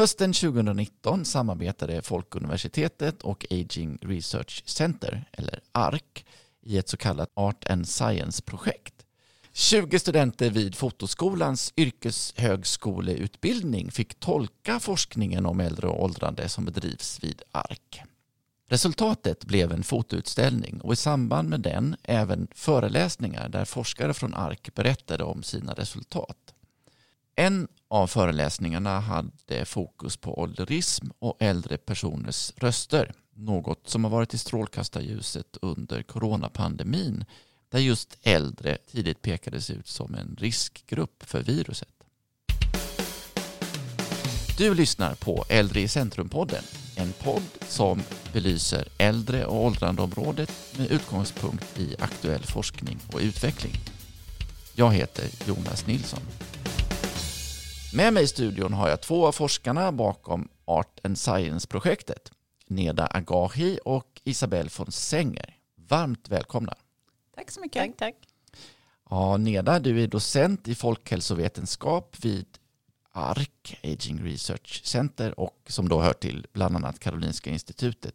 Hösten 0.00 0.32
2019 0.32 1.24
samarbetade 1.24 2.02
Folkuniversitetet 2.02 3.22
och 3.22 3.46
Aging 3.50 3.98
Research 4.02 4.62
Center, 4.66 5.24
eller 5.32 5.60
ARC, 5.72 6.24
i 6.62 6.78
ett 6.78 6.88
så 6.88 6.96
kallat 6.96 7.30
Art 7.34 7.70
and 7.70 7.88
Science-projekt. 7.88 8.94
20 9.52 9.98
studenter 9.98 10.50
vid 10.50 10.74
Fotoskolans 10.74 11.72
yrkeshögskoleutbildning 11.76 13.90
fick 13.90 14.20
tolka 14.20 14.80
forskningen 14.80 15.46
om 15.46 15.60
äldre 15.60 15.86
och 15.86 16.04
åldrande 16.04 16.48
som 16.48 16.64
bedrivs 16.64 17.24
vid 17.24 17.42
ARK. 17.52 18.02
Resultatet 18.68 19.44
blev 19.44 19.72
en 19.72 19.82
fotoutställning 19.82 20.80
och 20.80 20.92
i 20.92 20.96
samband 20.96 21.48
med 21.48 21.60
den 21.60 21.96
även 22.02 22.48
föreläsningar 22.54 23.48
där 23.48 23.64
forskare 23.64 24.14
från 24.14 24.34
ARK 24.34 24.74
berättade 24.74 25.24
om 25.24 25.42
sina 25.42 25.72
resultat. 25.72 26.54
En 27.36 27.68
av 27.88 28.06
föreläsningarna 28.06 29.00
hade 29.00 29.64
fokus 29.64 30.16
på 30.16 30.38
ålderism 30.38 31.06
och 31.18 31.36
äldre 31.40 31.76
personers 31.76 32.52
röster, 32.56 33.12
något 33.34 33.88
som 33.88 34.04
har 34.04 34.10
varit 34.10 34.34
i 34.34 34.38
strålkastarljuset 34.38 35.56
under 35.62 36.02
coronapandemin 36.02 37.24
där 37.68 37.78
just 37.78 38.18
äldre 38.22 38.78
tidigt 38.90 39.22
pekades 39.22 39.70
ut 39.70 39.88
som 39.88 40.14
en 40.14 40.36
riskgrupp 40.40 41.22
för 41.22 41.42
viruset. 41.42 41.88
Du 44.58 44.74
lyssnar 44.74 45.14
på 45.14 45.44
Äldre 45.48 45.80
i 45.80 45.88
centrum-podden, 45.88 46.64
en 46.96 47.12
podd 47.12 47.42
som 47.68 48.02
belyser 48.32 48.88
äldre 48.98 49.44
och 49.44 49.64
åldrandeområdet 49.64 50.52
med 50.78 50.90
utgångspunkt 50.90 51.78
i 51.78 51.96
aktuell 51.98 52.42
forskning 52.42 52.98
och 53.12 53.20
utveckling. 53.20 53.72
Jag 54.74 54.92
heter 54.92 55.24
Jonas 55.48 55.86
Nilsson. 55.86 56.20
Med 57.92 58.12
mig 58.12 58.22
i 58.22 58.26
studion 58.26 58.72
har 58.72 58.88
jag 58.88 59.00
två 59.00 59.26
av 59.26 59.32
forskarna 59.32 59.92
bakom 59.92 60.48
Art 60.64 61.00
and 61.04 61.18
Science-projektet, 61.18 62.30
Neda 62.66 63.06
Agahi 63.06 63.78
och 63.84 64.20
Isabelle 64.24 64.70
von 64.76 64.92
Senger. 64.92 65.56
Varmt 65.88 66.28
välkomna. 66.28 66.74
Tack 67.34 67.50
så 67.50 67.60
mycket. 67.60 67.82
Tack, 67.82 67.96
tack. 67.98 68.14
Ja, 69.10 69.36
Neda, 69.36 69.78
du 69.78 70.02
är 70.02 70.06
docent 70.06 70.68
i 70.68 70.74
folkhälsovetenskap 70.74 72.16
vid 72.20 72.46
ARK, 73.12 73.78
Aging 73.82 74.24
Research 74.24 74.80
Center, 74.84 75.40
och 75.40 75.58
som 75.66 75.88
då 75.88 76.00
hör 76.00 76.12
till 76.12 76.46
bland 76.52 76.76
annat 76.76 76.98
Karolinska 76.98 77.50
institutet 77.50 78.14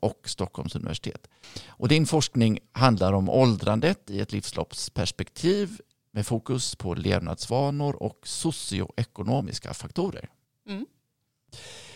och 0.00 0.20
Stockholms 0.24 0.76
universitet. 0.76 1.28
Och 1.66 1.88
din 1.88 2.06
forskning 2.06 2.58
handlar 2.72 3.12
om 3.12 3.28
åldrandet 3.28 4.10
i 4.10 4.20
ett 4.20 4.32
livsloppsperspektiv 4.32 5.80
med 6.10 6.26
fokus 6.26 6.74
på 6.74 6.94
levnadsvanor 6.94 8.02
och 8.02 8.18
socioekonomiska 8.22 9.74
faktorer. 9.74 10.28
Mm. 10.68 10.86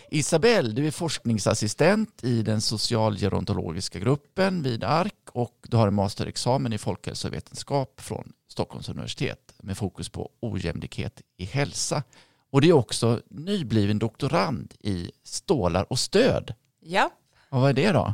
Isabelle, 0.09 0.73
du 0.73 0.87
är 0.87 0.91
forskningsassistent 0.91 2.23
i 2.23 2.41
den 2.41 2.61
socialgerontologiska 2.61 3.99
gruppen 3.99 4.63
vid 4.63 4.83
ARK 4.83 5.29
och 5.31 5.59
du 5.67 5.77
har 5.77 5.87
en 5.87 5.93
masterexamen 5.93 6.73
i 6.73 6.77
folkhälsovetenskap 6.77 8.01
från 8.01 8.33
Stockholms 8.47 8.89
universitet 8.89 9.53
med 9.57 9.77
fokus 9.77 10.09
på 10.09 10.29
ojämlikhet 10.39 11.21
i 11.37 11.45
hälsa. 11.45 12.03
Och 12.51 12.61
det 12.61 12.69
är 12.69 12.73
också 12.73 13.21
nybliven 13.29 13.99
doktorand 13.99 14.73
i 14.79 15.11
stålar 15.23 15.91
och 15.91 15.99
stöd. 15.99 16.53
Ja. 16.79 17.09
Och 17.49 17.61
vad 17.61 17.69
är 17.69 17.73
det 17.73 17.91
då? 17.91 18.13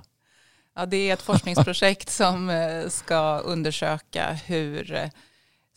Ja, 0.76 0.86
det 0.86 1.10
är 1.10 1.14
ett 1.14 1.22
forskningsprojekt 1.22 2.10
som 2.10 2.50
eh, 2.50 2.90
ska 2.90 3.40
undersöka 3.40 4.34
hur 4.34 4.94
eh, 4.94 5.10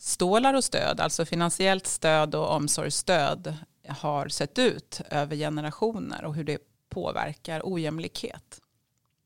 stålar 0.03 0.53
och 0.53 0.63
stöd, 0.63 0.99
alltså 0.99 1.25
finansiellt 1.25 1.87
stöd 1.87 2.35
och 2.35 2.51
omsorgsstöd, 2.51 3.53
har 3.87 4.27
sett 4.27 4.59
ut 4.59 5.01
över 5.09 5.35
generationer 5.35 6.25
och 6.25 6.35
hur 6.35 6.43
det 6.43 6.57
påverkar 6.89 7.61
ojämlikhet. 7.63 8.61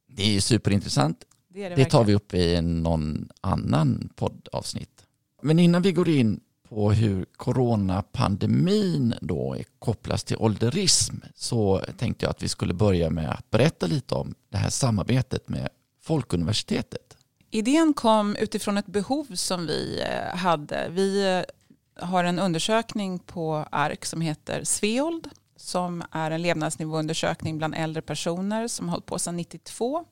Det 0.08 0.24
är 0.24 0.32
ju 0.32 0.42
superintressant. 0.42 1.26
Det, 1.48 1.64
är 1.64 1.70
det, 1.70 1.76
det 1.76 1.86
tar 1.86 2.04
vi 2.04 2.16
upp 2.16 2.34
i 2.34 2.62
någon 2.62 3.30
annan 3.42 4.10
poddavsnitt. 4.16 5.06
Men 5.42 5.60
innan 5.60 5.82
vi 5.82 5.92
går 5.92 6.10
in 6.10 6.40
på 6.70 6.92
hur 6.92 7.26
coronapandemin 7.38 9.16
då 9.22 9.58
kopplas 9.80 10.24
till 10.24 10.38
ålderism 10.38 11.16
så 11.36 11.82
tänkte 11.98 12.26
jag 12.26 12.30
att 12.32 12.44
vi 12.44 12.50
skulle 12.50 12.74
börja 12.74 13.10
med 13.10 13.30
att 13.30 13.50
berätta 13.50 13.86
lite 13.86 14.16
om 14.16 14.36
det 14.50 14.58
här 14.58 14.70
samarbetet 14.70 15.50
med 15.50 15.70
Folkuniversitetet. 16.02 17.07
Idén 17.52 17.94
kom 17.94 18.36
utifrån 18.36 18.78
ett 18.78 18.88
behov 18.88 19.36
som 19.36 19.68
vi 19.68 20.02
eh, 20.02 20.38
hade. 20.38 20.90
Vi 20.90 21.38
eh, 21.38 22.06
har 22.06 22.24
en 22.24 22.40
undersökning 22.40 23.20
på 23.20 23.66
ARK 23.72 24.06
som 24.06 24.22
heter 24.22 24.64
Sveold 24.64 25.30
som 25.58 26.04
är 26.12 26.32
en 26.32 26.42
levnadsnivåundersökning 26.42 27.58
bland 27.58 27.76
äldre 27.76 28.02
personer 28.02 28.68
som 28.68 28.90
har 28.90 28.92
hållit 28.92 29.06
på 29.06 29.20
sedan 29.20 29.38
92. 29.38 30.06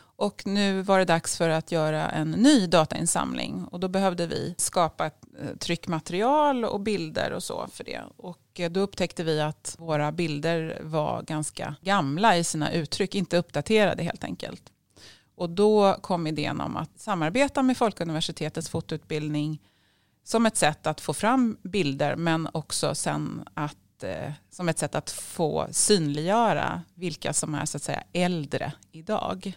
Och 0.00 0.46
nu 0.46 0.82
var 0.82 0.98
det 0.98 1.04
dags 1.04 1.36
för 1.36 1.48
att 1.48 1.72
göra 1.72 2.10
en 2.10 2.30
ny 2.30 2.66
datainsamling 2.66 3.64
och 3.64 3.80
då 3.80 3.88
behövde 3.88 4.26
vi 4.26 4.54
skapa 4.58 5.06
ett 5.06 5.24
eh, 5.40 5.56
tryckmaterial 5.56 6.64
och 6.64 6.80
bilder 6.80 7.30
och 7.32 7.42
så 7.42 7.66
för 7.72 7.84
det. 7.84 8.02
Och 8.16 8.60
då 8.70 8.80
upptäckte 8.80 9.24
vi 9.24 9.40
att 9.40 9.76
våra 9.78 10.12
bilder 10.12 10.78
var 10.82 11.22
ganska 11.22 11.74
gamla 11.80 12.36
i 12.36 12.44
sina 12.44 12.72
uttryck, 12.72 13.14
inte 13.14 13.36
uppdaterade 13.36 14.02
helt 14.02 14.24
enkelt. 14.24 14.62
Och 15.40 15.50
då 15.50 15.96
kom 16.00 16.26
idén 16.26 16.60
om 16.60 16.76
att 16.76 17.00
samarbeta 17.00 17.62
med 17.62 17.76
Folkuniversitetets 17.76 18.68
fotoutbildning 18.68 19.62
som 20.24 20.46
ett 20.46 20.56
sätt 20.56 20.86
att 20.86 21.00
få 21.00 21.14
fram 21.14 21.56
bilder 21.62 22.16
men 22.16 22.48
också 22.52 22.94
sen 22.94 23.48
att, 23.54 24.02
eh, 24.02 24.32
som 24.50 24.68
ett 24.68 24.78
sätt 24.78 24.94
att 24.94 25.10
få 25.10 25.66
synliggöra 25.70 26.82
vilka 26.94 27.32
som 27.32 27.54
är 27.54 27.64
så 27.64 27.76
att 27.76 27.82
säga 27.82 28.02
äldre 28.12 28.72
idag. 28.92 29.52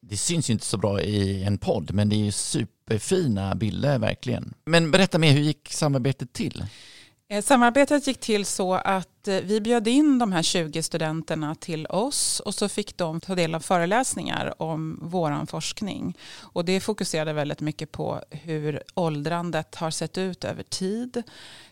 Det 0.00 0.16
syns 0.16 0.50
ju 0.50 0.52
inte 0.52 0.66
så 0.66 0.76
bra 0.76 1.00
i 1.00 1.44
en 1.44 1.58
podd 1.58 1.94
men 1.94 2.08
det 2.08 2.16
är 2.16 2.24
ju 2.24 2.32
superfina 2.32 3.54
bilder 3.54 3.98
verkligen. 3.98 4.54
Men 4.64 4.90
berätta 4.90 5.18
mer, 5.18 5.32
hur 5.32 5.42
gick 5.42 5.72
samarbetet 5.72 6.32
till? 6.32 6.66
Eh, 7.34 7.42
samarbetet 7.42 8.06
gick 8.06 8.20
till 8.20 8.44
så 8.44 8.74
att 8.74 9.28
eh, 9.28 9.36
vi 9.36 9.60
bjöd 9.60 9.88
in 9.88 10.18
de 10.18 10.32
här 10.32 10.42
20 10.42 10.82
studenterna 10.82 11.54
till 11.54 11.86
oss 11.86 12.40
och 12.40 12.54
så 12.54 12.68
fick 12.68 12.96
de 12.96 13.20
ta 13.20 13.34
del 13.34 13.54
av 13.54 13.60
föreläsningar 13.60 14.62
om 14.62 14.98
våran 15.02 15.46
forskning. 15.46 16.18
Och 16.40 16.64
det 16.64 16.80
fokuserade 16.80 17.32
väldigt 17.32 17.60
mycket 17.60 17.92
på 17.92 18.20
hur 18.30 18.82
åldrandet 18.94 19.74
har 19.74 19.90
sett 19.90 20.18
ut 20.18 20.44
över 20.44 20.62
tid, 20.62 21.22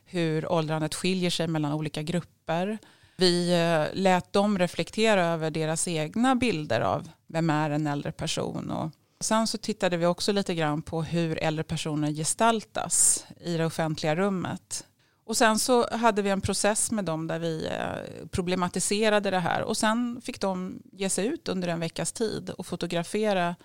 hur 0.04 0.52
åldrandet 0.52 0.94
skiljer 0.94 1.30
sig 1.30 1.48
mellan 1.48 1.72
olika 1.72 2.02
grupper. 2.02 2.78
Vi 3.16 3.52
eh, 3.52 4.00
lät 4.00 4.32
dem 4.32 4.58
reflektera 4.58 5.24
över 5.26 5.50
deras 5.50 5.88
egna 5.88 6.34
bilder 6.34 6.80
av 6.80 7.08
vem 7.26 7.50
är 7.50 7.70
en 7.70 7.86
äldre 7.86 8.12
person 8.12 8.70
och 8.70 8.90
Sen 9.20 9.46
så 9.46 9.58
tittade 9.58 9.96
vi 9.96 10.06
också 10.06 10.32
lite 10.32 10.54
grann 10.54 10.82
på 10.82 11.02
hur 11.02 11.38
äldre 11.38 11.64
personer 11.64 12.12
gestaltas 12.12 13.26
i 13.40 13.56
det 13.56 13.66
offentliga 13.66 14.16
rummet. 14.16 14.84
Och 15.32 15.36
sen 15.36 15.58
så 15.58 15.96
hade 15.96 16.22
vi 16.22 16.30
en 16.30 16.40
process 16.40 16.90
med 16.90 17.04
dem 17.04 17.26
där 17.26 17.38
vi 17.38 17.66
eh, 17.66 18.26
problematiserade 18.30 19.30
det 19.30 19.38
här 19.38 19.62
och 19.62 19.76
sen 19.76 20.20
fick 20.24 20.40
de 20.40 20.82
ge 20.92 21.10
sig 21.10 21.26
ut 21.26 21.48
under 21.48 21.68
en 21.68 21.80
veckas 21.80 22.12
tid 22.12 22.50
och 22.50 22.66
fotografera 22.66 23.56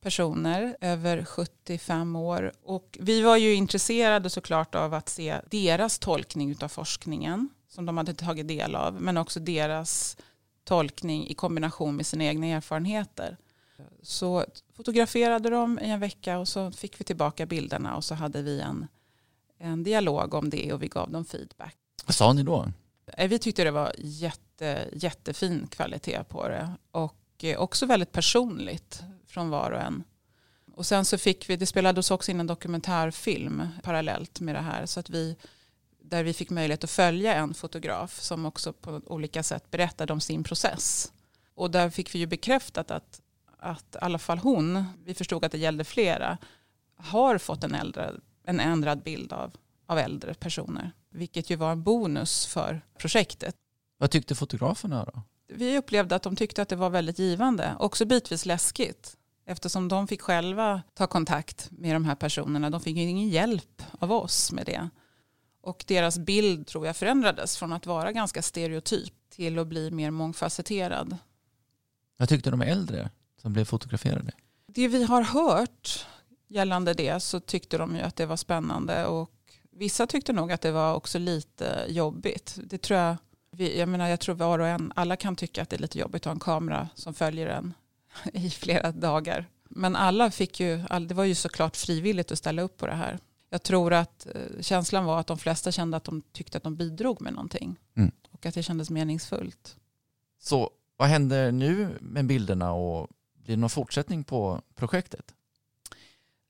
personer 0.00 0.76
över 0.80 1.24
75 1.24 2.16
år. 2.16 2.52
Och 2.62 2.98
vi 3.00 3.22
var 3.22 3.36
ju 3.36 3.54
intresserade 3.54 4.30
såklart 4.30 4.74
av 4.74 4.94
att 4.94 5.08
se 5.08 5.40
deras 5.50 5.98
tolkning 5.98 6.56
av 6.60 6.68
forskningen 6.68 7.48
som 7.68 7.86
de 7.86 7.96
hade 7.96 8.14
tagit 8.14 8.48
del 8.48 8.74
av 8.74 9.02
men 9.02 9.16
också 9.16 9.40
deras 9.40 10.16
tolkning 10.64 11.28
i 11.28 11.34
kombination 11.34 11.96
med 11.96 12.06
sina 12.06 12.24
egna 12.24 12.46
erfarenheter. 12.46 13.36
Så 14.02 14.44
fotograferade 14.76 15.50
de 15.50 15.78
i 15.78 15.90
en 15.90 16.00
vecka 16.00 16.38
och 16.38 16.48
så 16.48 16.70
fick 16.70 17.00
vi 17.00 17.04
tillbaka 17.04 17.46
bilderna 17.46 17.96
och 17.96 18.04
så 18.04 18.14
hade 18.14 18.42
vi 18.42 18.60
en 18.60 18.86
en 19.64 19.82
dialog 19.82 20.34
om 20.34 20.50
det 20.50 20.72
och 20.72 20.82
vi 20.82 20.88
gav 20.88 21.10
dem 21.10 21.24
feedback. 21.24 21.76
Vad 22.06 22.14
sa 22.14 22.32
ni 22.32 22.42
då? 22.42 22.68
Eh, 23.06 23.28
vi 23.28 23.38
tyckte 23.38 23.64
det 23.64 23.70
var 23.70 23.94
jätte, 23.98 24.88
jättefin 24.92 25.66
kvalitet 25.66 26.24
på 26.28 26.48
det 26.48 26.72
och 26.90 27.44
eh, 27.44 27.58
också 27.58 27.86
väldigt 27.86 28.12
personligt 28.12 29.02
från 29.26 29.50
var 29.50 29.70
och 29.70 29.80
en. 29.80 30.04
Och 30.74 30.86
sen 30.86 31.04
så 31.04 31.18
fick 31.18 31.50
vi, 31.50 31.56
det 31.56 31.66
spelades 31.66 32.10
också 32.10 32.30
in 32.30 32.40
en 32.40 32.46
dokumentärfilm 32.46 33.68
parallellt 33.82 34.40
med 34.40 34.54
det 34.54 34.60
här 34.60 34.86
så 34.86 35.00
att 35.00 35.10
vi 35.10 35.36
där 36.02 36.22
vi 36.22 36.32
fick 36.32 36.50
möjlighet 36.50 36.84
att 36.84 36.90
följa 36.90 37.34
en 37.34 37.54
fotograf 37.54 38.20
som 38.20 38.46
också 38.46 38.72
på 38.72 39.00
olika 39.06 39.42
sätt 39.42 39.70
berättade 39.70 40.12
om 40.12 40.20
sin 40.20 40.44
process. 40.44 41.12
Och 41.54 41.70
där 41.70 41.90
fick 41.90 42.14
vi 42.14 42.18
ju 42.18 42.26
bekräftat 42.26 42.90
att, 42.90 43.20
att 43.58 43.94
i 43.94 43.98
alla 44.00 44.18
fall 44.18 44.38
hon, 44.38 44.84
vi 45.04 45.14
förstod 45.14 45.44
att 45.44 45.52
det 45.52 45.58
gällde 45.58 45.84
flera, 45.84 46.38
har 46.96 47.38
fått 47.38 47.64
en 47.64 47.74
äldre 47.74 48.12
en 48.44 48.60
ändrad 48.60 49.02
bild 49.02 49.32
av, 49.32 49.56
av 49.86 49.98
äldre 49.98 50.34
personer. 50.34 50.92
Vilket 51.10 51.50
ju 51.50 51.56
var 51.56 51.72
en 51.72 51.82
bonus 51.82 52.46
för 52.46 52.80
projektet. 52.98 53.54
Vad 53.98 54.10
tyckte 54.10 54.34
fotograferna 54.34 55.04
då? 55.04 55.22
Vi 55.48 55.78
upplevde 55.78 56.16
att 56.16 56.22
de 56.22 56.36
tyckte 56.36 56.62
att 56.62 56.68
det 56.68 56.76
var 56.76 56.90
väldigt 56.90 57.18
givande. 57.18 57.76
Också 57.78 58.04
bitvis 58.04 58.46
läskigt. 58.46 59.16
Eftersom 59.46 59.88
de 59.88 60.08
fick 60.08 60.22
själva 60.22 60.82
ta 60.94 61.06
kontakt 61.06 61.68
med 61.70 61.96
de 61.96 62.04
här 62.04 62.14
personerna. 62.14 62.70
De 62.70 62.80
fick 62.80 62.96
ju 62.96 63.02
ingen 63.02 63.28
hjälp 63.28 63.82
av 63.98 64.12
oss 64.12 64.52
med 64.52 64.66
det. 64.66 64.88
Och 65.62 65.84
deras 65.88 66.18
bild 66.18 66.66
tror 66.66 66.86
jag 66.86 66.96
förändrades 66.96 67.56
från 67.56 67.72
att 67.72 67.86
vara 67.86 68.12
ganska 68.12 68.42
stereotyp 68.42 69.14
till 69.30 69.58
att 69.58 69.66
bli 69.66 69.90
mer 69.90 70.10
mångfacetterad. 70.10 71.16
Vad 72.16 72.28
tyckte 72.28 72.50
de 72.50 72.62
äldre 72.62 73.10
som 73.42 73.52
blev 73.52 73.64
fotograferade? 73.64 74.32
Det 74.66 74.88
vi 74.88 75.04
har 75.04 75.22
hört 75.22 76.06
gällande 76.54 76.94
det 76.94 77.20
så 77.20 77.40
tyckte 77.40 77.78
de 77.78 77.96
ju 77.96 78.02
att 78.02 78.16
det 78.16 78.26
var 78.26 78.36
spännande 78.36 79.06
och 79.06 79.30
vissa 79.70 80.06
tyckte 80.06 80.32
nog 80.32 80.52
att 80.52 80.60
det 80.60 80.72
var 80.72 80.94
också 80.94 81.18
lite 81.18 81.84
jobbigt. 81.88 82.58
Det 82.64 82.78
tror 82.78 83.00
jag, 83.00 83.16
jag 83.56 83.88
menar 83.88 84.08
jag 84.08 84.20
tror 84.20 84.34
var 84.34 84.58
och 84.58 84.66
en, 84.66 84.92
alla 84.96 85.16
kan 85.16 85.36
tycka 85.36 85.62
att 85.62 85.70
det 85.70 85.76
är 85.76 85.80
lite 85.80 85.98
jobbigt 85.98 86.22
att 86.22 86.24
ha 86.24 86.32
en 86.32 86.40
kamera 86.40 86.88
som 86.94 87.14
följer 87.14 87.46
en 87.46 87.74
i 88.32 88.50
flera 88.50 88.92
dagar. 88.92 89.46
Men 89.68 89.96
alla 89.96 90.30
fick 90.30 90.60
ju, 90.60 90.76
det 91.08 91.14
var 91.14 91.24
ju 91.24 91.34
såklart 91.34 91.76
frivilligt 91.76 92.32
att 92.32 92.38
ställa 92.38 92.62
upp 92.62 92.76
på 92.76 92.86
det 92.86 92.94
här. 92.94 93.18
Jag 93.50 93.62
tror 93.62 93.92
att 93.92 94.26
eh, 94.26 94.60
känslan 94.60 95.04
var 95.04 95.20
att 95.20 95.26
de 95.26 95.38
flesta 95.38 95.72
kände 95.72 95.96
att 95.96 96.04
de 96.04 96.22
tyckte 96.32 96.56
att 96.58 96.64
de 96.64 96.76
bidrog 96.76 97.20
med 97.20 97.32
någonting. 97.32 97.76
Mm. 97.96 98.10
Och 98.30 98.46
att 98.46 98.54
det 98.54 98.62
kändes 98.62 98.90
meningsfullt. 98.90 99.76
Så 100.40 100.70
vad 100.96 101.08
händer 101.08 101.52
nu 101.52 101.98
med 102.00 102.26
bilderna 102.26 102.72
och 102.72 103.08
blir 103.34 103.56
det 103.56 103.60
någon 103.60 103.70
fortsättning 103.70 104.24
på 104.24 104.60
projektet? 104.74 105.34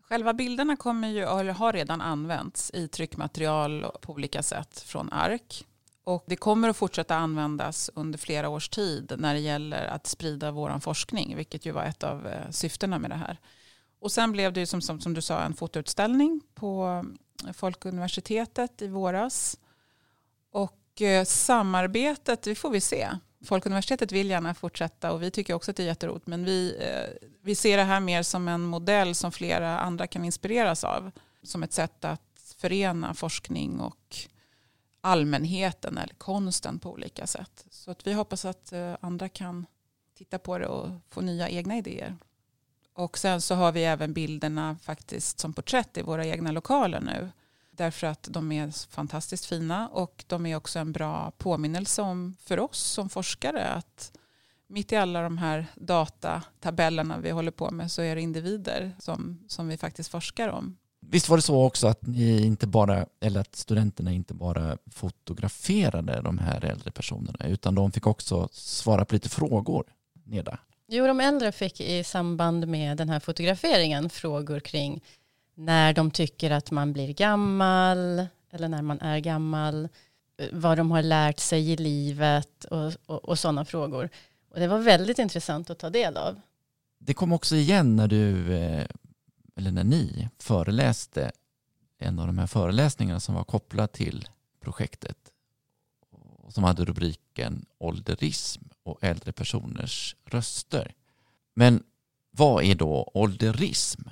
Själva 0.08 0.34
bilderna 0.34 0.76
kommer 0.76 1.08
ju, 1.08 1.22
eller 1.22 1.52
har 1.52 1.72
redan 1.72 2.00
använts 2.00 2.70
i 2.74 2.88
tryckmaterial 2.88 3.86
på 4.00 4.12
olika 4.12 4.42
sätt 4.42 4.80
från 4.80 5.12
ARK. 5.12 5.66
Och 6.04 6.24
det 6.26 6.36
kommer 6.36 6.68
att 6.68 6.76
fortsätta 6.76 7.16
användas 7.16 7.90
under 7.94 8.18
flera 8.18 8.48
års 8.48 8.68
tid 8.68 9.14
när 9.18 9.34
det 9.34 9.40
gäller 9.40 9.86
att 9.86 10.06
sprida 10.06 10.50
vår 10.50 10.78
forskning, 10.78 11.36
vilket 11.36 11.66
ju 11.66 11.70
var 11.70 11.84
ett 11.84 12.02
av 12.02 12.26
eh, 12.26 12.50
syftena 12.50 12.98
med 12.98 13.10
det 13.10 13.14
här. 13.16 13.40
Och 14.00 14.12
sen 14.12 14.32
blev 14.32 14.52
det 14.52 14.60
ju 14.60 14.66
som, 14.66 14.80
som, 14.80 15.00
som 15.00 15.14
du 15.14 15.22
sa 15.22 15.40
en 15.40 15.54
fotoutställning 15.54 16.40
på 16.54 17.04
eh, 17.46 17.52
Folkuniversitetet 17.52 18.82
i 18.82 18.88
våras. 18.88 19.58
Och 20.50 21.02
eh, 21.02 21.24
samarbetet, 21.24 22.42
det 22.42 22.54
får 22.54 22.70
vi 22.70 22.80
se. 22.80 23.08
Folkuniversitetet 23.44 24.12
vill 24.12 24.30
gärna 24.30 24.54
fortsätta 24.54 25.12
och 25.12 25.22
vi 25.22 25.30
tycker 25.30 25.54
också 25.54 25.70
att 25.70 25.76
det 25.76 25.82
är 25.82 25.86
jätteroligt. 25.86 26.26
Men 26.26 26.44
vi, 26.44 26.76
eh, 26.80 27.28
vi 27.42 27.54
ser 27.54 27.76
det 27.76 27.82
här 27.82 28.00
mer 28.00 28.22
som 28.22 28.48
en 28.48 28.60
modell 28.60 29.14
som 29.14 29.32
flera 29.32 29.78
andra 29.78 30.06
kan 30.06 30.24
inspireras 30.24 30.84
av. 30.84 31.10
Som 31.42 31.62
ett 31.62 31.72
sätt 31.72 32.04
att 32.04 32.54
förena 32.56 33.14
forskning 33.14 33.80
och 33.80 34.16
allmänheten 35.00 35.98
eller 35.98 36.14
konsten 36.14 36.78
på 36.78 36.92
olika 36.92 37.26
sätt. 37.26 37.66
Så 37.70 37.90
att 37.90 38.06
vi 38.06 38.12
hoppas 38.12 38.44
att 38.44 38.72
eh, 38.72 38.96
andra 39.00 39.28
kan 39.28 39.66
titta 40.18 40.38
på 40.38 40.58
det 40.58 40.66
och 40.66 40.90
få 41.10 41.20
nya 41.20 41.48
egna 41.48 41.76
idéer. 41.76 42.16
Och 42.94 43.18
sen 43.18 43.40
så 43.40 43.54
har 43.54 43.72
vi 43.72 43.84
även 43.84 44.12
bilderna 44.12 44.76
faktiskt 44.82 45.38
som 45.38 45.52
porträtt 45.52 45.96
i 45.96 46.02
våra 46.02 46.26
egna 46.26 46.52
lokaler 46.52 47.00
nu. 47.00 47.30
Därför 47.76 48.06
att 48.06 48.28
de 48.30 48.52
är 48.52 48.90
fantastiskt 48.90 49.46
fina 49.46 49.88
och 49.88 50.24
de 50.26 50.46
är 50.46 50.56
också 50.56 50.78
en 50.78 50.92
bra 50.92 51.30
påminnelse 51.38 52.02
om 52.02 52.36
för 52.40 52.58
oss 52.58 52.78
som 52.78 53.08
forskare 53.08 53.68
att 53.68 54.12
mitt 54.66 54.92
i 54.92 54.96
alla 54.96 55.22
de 55.22 55.38
här 55.38 55.66
datatabellerna 55.74 57.18
vi 57.18 57.30
håller 57.30 57.50
på 57.50 57.70
med 57.70 57.90
så 57.90 58.02
är 58.02 58.14
det 58.14 58.22
individer 58.22 58.92
som, 58.98 59.38
som 59.48 59.68
vi 59.68 59.76
faktiskt 59.76 60.10
forskar 60.10 60.48
om. 60.48 60.76
Visst 61.00 61.28
var 61.28 61.36
det 61.36 61.42
så 61.42 61.64
också 61.64 61.86
att 61.86 62.06
ni 62.06 62.46
inte 62.46 62.66
bara, 62.66 63.06
eller 63.20 63.40
att 63.40 63.56
studenterna 63.56 64.12
inte 64.12 64.34
bara 64.34 64.78
fotograferade 64.90 66.20
de 66.22 66.38
här 66.38 66.64
äldre 66.64 66.90
personerna 66.90 67.46
utan 67.48 67.74
de 67.74 67.92
fick 67.92 68.06
också 68.06 68.48
svara 68.52 69.04
på 69.04 69.14
lite 69.14 69.28
frågor, 69.28 69.84
Neda? 70.24 70.58
Jo, 70.88 71.06
de 71.06 71.20
äldre 71.20 71.52
fick 71.52 71.80
i 71.80 72.04
samband 72.04 72.68
med 72.68 72.96
den 72.96 73.08
här 73.08 73.20
fotograferingen 73.20 74.10
frågor 74.10 74.60
kring 74.60 75.02
när 75.54 75.92
de 75.92 76.10
tycker 76.10 76.50
att 76.50 76.70
man 76.70 76.92
blir 76.92 77.12
gammal 77.12 78.26
eller 78.50 78.68
när 78.68 78.82
man 78.82 79.00
är 79.00 79.18
gammal, 79.18 79.88
eh, 80.38 80.48
vad 80.52 80.78
de 80.78 80.90
har 80.90 81.02
lärt 81.02 81.38
sig 81.38 81.70
i 81.70 81.76
livet 81.76 82.64
och, 82.64 82.92
och, 83.06 83.24
och 83.24 83.38
sådana 83.38 83.64
frågor. 83.64 84.08
Och 84.50 84.60
det 84.60 84.66
var 84.66 84.78
väldigt 84.78 85.18
intressant 85.18 85.70
att 85.70 85.78
ta 85.78 85.90
del 85.90 86.16
av. 86.16 86.40
Det 86.98 87.14
kom 87.14 87.32
också 87.32 87.56
igen 87.56 87.96
när 87.96 88.08
du, 88.08 88.54
eh, 88.54 88.86
eller 89.56 89.70
när 89.70 89.84
ni 89.84 90.28
föreläste 90.38 91.32
en 91.98 92.18
av 92.18 92.26
de 92.26 92.38
här 92.38 92.46
föreläsningarna 92.46 93.20
som 93.20 93.34
var 93.34 93.44
kopplad 93.44 93.92
till 93.92 94.28
projektet 94.60 95.16
som 96.48 96.64
hade 96.64 96.84
rubriken 96.84 97.66
ålderism 97.78 98.62
och 98.82 99.04
äldre 99.04 99.32
personers 99.32 100.16
röster. 100.24 100.94
Men 101.54 101.82
vad 102.30 102.64
är 102.64 102.74
då 102.74 103.10
ålderism? 103.14 104.02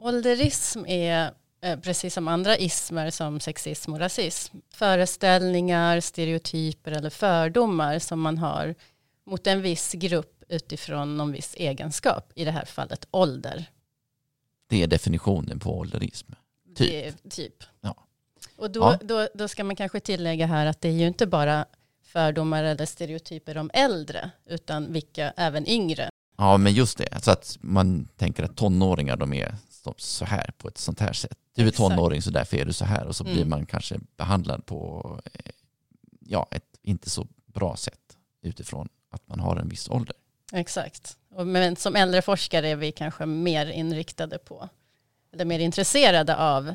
Ålderism 0.00 0.86
är 0.86 1.32
eh, 1.62 1.78
precis 1.80 2.14
som 2.14 2.28
andra 2.28 2.56
ismer 2.56 3.10
som 3.10 3.40
sexism 3.40 3.92
och 3.92 3.98
rasism. 3.98 4.56
Föreställningar, 4.70 6.00
stereotyper 6.00 6.92
eller 6.92 7.10
fördomar 7.10 7.98
som 7.98 8.20
man 8.20 8.38
har 8.38 8.74
mot 9.26 9.46
en 9.46 9.62
viss 9.62 9.92
grupp 9.92 10.44
utifrån 10.48 11.16
någon 11.16 11.32
viss 11.32 11.54
egenskap, 11.58 12.32
i 12.34 12.44
det 12.44 12.50
här 12.50 12.64
fallet 12.64 13.08
ålder. 13.10 13.64
Det 14.68 14.82
är 14.82 14.86
definitionen 14.86 15.58
på 15.58 15.78
ålderism? 15.78 16.32
Typ. 16.76 16.90
Det 16.90 17.06
är 17.06 17.14
typ. 17.30 17.64
Ja. 17.80 17.94
Och 18.56 18.70
då, 18.70 18.80
ja. 18.80 18.98
då, 19.02 19.28
då 19.34 19.48
ska 19.48 19.64
man 19.64 19.76
kanske 19.76 20.00
tillägga 20.00 20.46
här 20.46 20.66
att 20.66 20.80
det 20.80 20.88
är 20.88 20.92
ju 20.92 21.06
inte 21.06 21.26
bara 21.26 21.66
fördomar 22.04 22.64
eller 22.64 22.86
stereotyper 22.86 23.56
om 23.56 23.70
äldre, 23.74 24.30
utan 24.46 24.92
vilka 24.92 25.32
även 25.36 25.68
yngre. 25.68 26.08
Ja, 26.36 26.56
men 26.56 26.72
just 26.72 26.98
det. 26.98 27.22
Så 27.22 27.30
att 27.30 27.56
man 27.60 28.08
tänker 28.16 28.42
att 28.42 28.56
tonåringar, 28.56 29.16
de 29.16 29.32
är 29.32 29.54
så 29.96 30.24
här 30.24 30.52
på 30.58 30.68
ett 30.68 30.78
sånt 30.78 31.00
här 31.00 31.12
sätt. 31.12 31.38
Du 31.54 31.66
är 31.66 31.70
tonåring 31.70 32.22
så 32.22 32.30
därför 32.30 32.56
är 32.56 32.64
du 32.64 32.72
så 32.72 32.84
här 32.84 33.06
och 33.06 33.16
så 33.16 33.24
mm. 33.24 33.34
blir 33.34 33.44
man 33.44 33.66
kanske 33.66 33.98
behandlad 34.16 34.66
på 34.66 35.20
eh, 35.24 35.52
ja, 36.20 36.48
ett 36.50 36.64
inte 36.82 37.10
så 37.10 37.26
bra 37.46 37.76
sätt 37.76 38.16
utifrån 38.42 38.88
att 39.10 39.28
man 39.28 39.40
har 39.40 39.56
en 39.56 39.68
viss 39.68 39.88
ålder. 39.88 40.16
Exakt. 40.52 41.16
Men 41.44 41.76
som 41.76 41.96
äldre 41.96 42.22
forskare 42.22 42.68
är 42.68 42.76
vi 42.76 42.92
kanske 42.92 43.26
mer 43.26 43.66
inriktade 43.66 44.38
på, 44.38 44.68
eller 45.32 45.44
mer 45.44 45.58
intresserade 45.58 46.36
av 46.36 46.68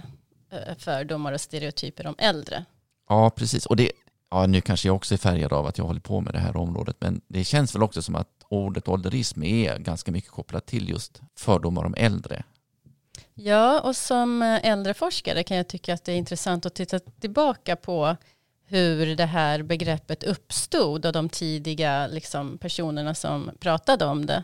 eh, 0.49 0.75
fördomar 0.77 1.33
och 1.33 1.41
stereotyper 1.41 2.07
om 2.07 2.15
äldre. 2.17 2.65
Ja, 3.09 3.29
precis. 3.29 3.65
Och 3.65 3.75
det, 3.75 3.91
ja, 4.29 4.47
nu 4.47 4.61
kanske 4.61 4.87
jag 4.87 4.95
också 4.95 5.13
är 5.13 5.17
färgad 5.17 5.53
av 5.53 5.67
att 5.67 5.77
jag 5.77 5.85
håller 5.85 5.99
på 5.99 6.21
med 6.21 6.33
det 6.33 6.39
här 6.39 6.57
området, 6.57 6.95
men 6.99 7.21
det 7.27 7.43
känns 7.43 7.75
väl 7.75 7.83
också 7.83 8.01
som 8.01 8.15
att 8.15 8.45
ordet 8.49 8.87
ålderism 8.87 9.43
är 9.43 9.77
ganska 9.77 10.11
mycket 10.11 10.31
kopplat 10.31 10.65
till 10.65 10.89
just 10.89 11.21
fördomar 11.35 11.83
om 11.85 11.95
äldre. 11.97 12.43
Ja, 13.37 13.79
och 13.79 13.95
som 13.95 14.41
eh, 14.41 14.65
äldre 14.65 14.93
forskare 14.93 15.43
kan 15.43 15.57
jag 15.57 15.67
tycka 15.67 15.93
att 15.93 16.03
det 16.03 16.11
är 16.11 16.17
intressant 16.17 16.65
att 16.65 16.75
titta 16.75 16.99
tillbaka 16.99 17.75
på 17.75 18.15
hur 18.67 19.15
det 19.15 19.25
här 19.25 19.63
begreppet 19.63 20.23
uppstod 20.23 21.05
och 21.05 21.13
de 21.13 21.29
tidiga 21.29 22.07
liksom, 22.07 22.57
personerna 22.57 23.15
som 23.15 23.51
pratade 23.59 24.05
om 24.05 24.25
det. 24.25 24.43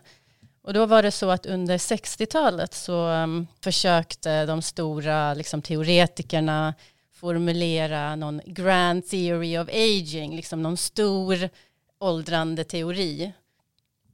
Och 0.64 0.74
då 0.74 0.86
var 0.86 1.04
det 1.04 1.12
så 1.12 1.30
att 1.30 1.46
under 1.46 1.78
60-talet 1.78 2.74
så 2.74 3.08
um, 3.08 3.48
försökte 3.64 4.46
de 4.46 4.62
stora 4.62 5.34
liksom, 5.34 5.62
teoretikerna 5.62 6.74
formulera 7.14 8.16
någon 8.16 8.42
grand 8.46 9.08
theory 9.08 9.58
of 9.58 9.70
aging, 9.70 10.36
liksom 10.36 10.64
någon 10.64 10.78
stor 10.78 11.50
åldrande 12.00 12.64
teori. 12.64 13.34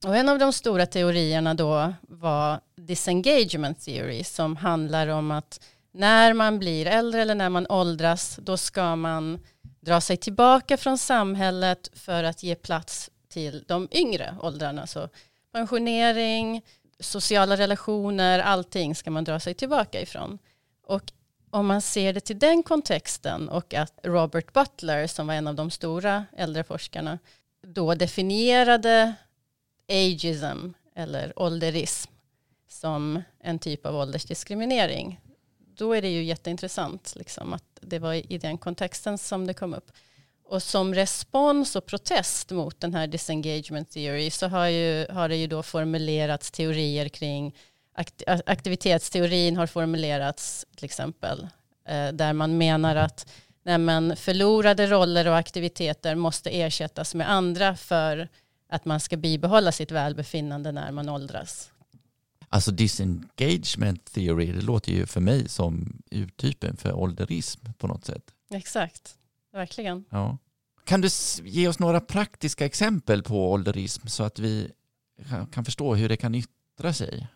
Och 0.05 0.17
en 0.17 0.29
av 0.29 0.39
de 0.39 0.53
stora 0.53 0.85
teorierna 0.85 1.53
då 1.53 1.93
var 2.01 2.59
disengagement 2.75 3.85
theory 3.85 4.23
som 4.23 4.55
handlar 4.55 5.07
om 5.07 5.31
att 5.31 5.59
när 5.91 6.33
man 6.33 6.59
blir 6.59 6.85
äldre 6.85 7.21
eller 7.21 7.35
när 7.35 7.49
man 7.49 7.67
åldras 7.67 8.39
då 8.41 8.57
ska 8.57 8.95
man 8.95 9.39
dra 9.79 10.01
sig 10.01 10.17
tillbaka 10.17 10.77
från 10.77 10.97
samhället 10.97 11.89
för 11.93 12.23
att 12.23 12.43
ge 12.43 12.55
plats 12.55 13.09
till 13.29 13.63
de 13.67 13.87
yngre 13.91 14.35
åldrarna. 14.41 14.87
Så 14.87 15.09
pensionering, 15.53 16.61
sociala 16.99 17.57
relationer, 17.57 18.39
allting 18.39 18.95
ska 18.95 19.11
man 19.11 19.23
dra 19.23 19.39
sig 19.39 19.53
tillbaka 19.53 20.01
ifrån. 20.01 20.39
Och 20.83 21.11
om 21.49 21.67
man 21.67 21.81
ser 21.81 22.13
det 22.13 22.19
till 22.19 22.39
den 22.39 22.63
kontexten 22.63 23.49
och 23.49 23.73
att 23.73 23.99
Robert 24.03 24.53
Butler 24.53 25.07
som 25.07 25.27
var 25.27 25.33
en 25.33 25.47
av 25.47 25.55
de 25.55 25.71
stora 25.71 26.25
äldreforskarna 26.37 27.19
då 27.67 27.95
definierade 27.95 29.13
ageism 29.89 30.74
eller 30.96 31.39
ålderism 31.39 32.12
som 32.70 33.22
en 33.39 33.60
typ 33.60 33.86
av 33.86 33.96
åldersdiskriminering. 33.96 35.20
Då 35.75 35.94
är 35.94 36.01
det 36.01 36.10
ju 36.10 36.24
jätteintressant 36.24 37.13
liksom, 37.15 37.53
att 37.53 37.63
det 37.82 38.00
var 38.00 38.13
i 38.34 38.38
den 38.38 38.58
kontexten 38.58 39.17
som 39.17 39.48
det 39.48 39.53
kom 39.53 39.74
upp. 39.74 39.91
Och 40.44 40.63
som 40.63 40.96
respons 40.96 41.75
och 41.75 41.86
protest 41.86 42.51
mot 42.51 42.79
den 42.79 42.94
här 42.94 43.08
disengagement 43.08 43.91
theory 43.91 44.32
så 44.32 44.48
har, 44.48 44.67
ju, 44.67 45.08
har 45.10 45.29
det 45.29 45.36
ju 45.36 45.48
då 45.48 45.63
formulerats 45.63 46.51
teorier 46.51 47.10
kring 47.10 47.56
aktivitetsteorin 48.46 49.58
har 49.58 49.67
formulerats 49.67 50.65
till 50.75 50.86
exempel 50.86 51.48
eh, 51.88 52.08
där 52.08 52.34
man 52.34 52.58
menar 52.58 52.96
att 52.96 53.32
nej 53.63 54.15
förlorade 54.15 54.88
roller 54.88 55.27
och 55.27 55.38
aktiviteter 55.38 56.15
måste 56.15 56.50
ersättas 56.50 57.15
med 57.15 57.32
andra 57.32 57.75
för 57.75 58.29
att 58.69 58.86
man 58.86 59.00
ska 59.00 59.17
bibehålla 59.17 59.71
sitt 59.71 59.91
välbefinnande 59.91 60.71
när 60.71 60.91
man 60.91 61.09
åldras. 61.09 61.71
Alltså 62.50 62.71
disengagement 62.71 64.05
theory, 64.05 64.51
det 64.51 64.62
låter 64.62 64.91
ju 64.91 65.05
för 65.05 65.21
mig 65.21 65.50
som 65.50 66.01
urtypen 66.12 66.77
för 66.77 66.93
ålderism 66.93 67.65
på 67.77 67.88
något 67.88 68.05
sätt. 68.05 68.24
Exakt, 68.50 69.17
verkligen. 69.53 70.05
Ja. 70.09 70.38
Kan 70.86 71.01
du 71.01 71.09
ge 71.43 71.67
oss 71.67 71.79
några 71.79 72.00
praktiska 72.00 72.65
exempel 72.65 73.24
på 73.24 73.51
ålderism 73.51 74.07
så 74.07 74.24
att 74.24 74.39
vi 74.39 74.71
kan 75.51 75.65
förstå 75.65 75.95
hur 75.95 76.09
det 76.09 76.17
kan 76.17 76.36
yttra 76.36 76.93
sig? 76.93 77.27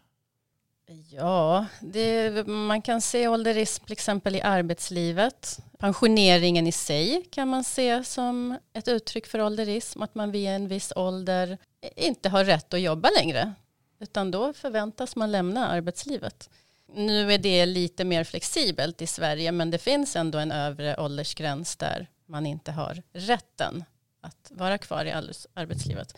Ja, 1.10 1.66
det, 1.80 2.48
man 2.48 2.82
kan 2.82 3.02
se 3.02 3.28
ålderism 3.28 3.84
till 3.84 3.94
exempel 3.94 4.36
i 4.36 4.42
arbetslivet. 4.42 5.60
Pensioneringen 5.78 6.68
i 6.68 6.72
sig 6.72 7.26
kan 7.32 7.48
man 7.48 7.64
se 7.64 8.04
som 8.04 8.58
ett 8.74 8.88
uttryck 8.88 9.28
för 9.28 9.42
ålderism. 9.42 10.02
Att 10.02 10.16
man 10.16 10.32
vid 10.32 10.48
en 10.48 10.68
viss 10.68 10.94
ålder 10.96 11.58
inte 11.96 12.30
har 12.30 12.46
rätt 12.46 12.74
att 12.74 12.82
jobba 12.82 13.10
längre. 13.18 13.54
Utan 14.00 14.32
då 14.32 14.54
förväntas 14.54 15.16
man 15.16 15.32
lämna 15.32 15.68
arbetslivet. 15.68 16.50
Nu 16.94 17.34
är 17.34 17.38
det 17.38 17.66
lite 17.66 18.04
mer 18.04 18.24
flexibelt 18.24 19.02
i 19.02 19.08
Sverige 19.08 19.52
men 19.52 19.72
det 19.72 19.78
finns 19.78 20.16
ändå 20.16 20.38
en 20.38 20.52
övre 20.52 20.96
åldersgräns 20.98 21.76
där 21.76 22.08
man 22.26 22.46
inte 22.46 22.72
har 22.72 23.04
rätten 23.14 23.84
att 24.22 24.52
vara 24.52 24.78
kvar 24.78 25.06
i 25.06 25.12
arbetslivet. 25.54 26.18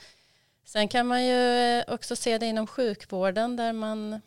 Sen 0.66 0.88
kan 0.88 1.08
man 1.08 1.26
ju 1.26 1.84
också 1.88 2.16
se 2.16 2.38
det 2.38 2.46
inom 2.46 2.68
sjukvården 2.68 3.56
där 3.56 3.74
man 3.74 4.22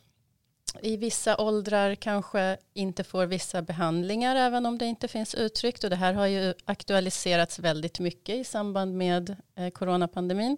i 0.83 0.97
vissa 0.97 1.37
åldrar 1.37 1.95
kanske 1.95 2.57
inte 2.75 3.05
får 3.05 3.27
vissa 3.27 3.63
behandlingar 3.63 4.37
även 4.37 4.67
om 4.67 4.79
det 4.79 4.85
inte 4.85 5.09
finns 5.09 5.35
uttryckt 5.35 5.85
och 5.85 5.91
det 5.91 5.97
här 5.97 6.13
har 6.13 6.27
ju 6.27 6.55
aktualiserats 6.65 7.59
väldigt 7.59 7.99
mycket 7.99 8.35
i 8.35 8.45
samband 8.45 8.97
med 8.97 9.37
eh, 9.55 9.71
coronapandemin. 9.71 10.57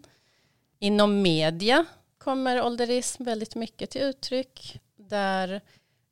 Inom 0.78 1.22
media 1.22 1.84
kommer 2.18 2.62
ålderism 2.62 3.24
väldigt 3.24 3.54
mycket 3.54 3.90
till 3.90 4.02
uttryck 4.02 4.80
där 4.96 5.60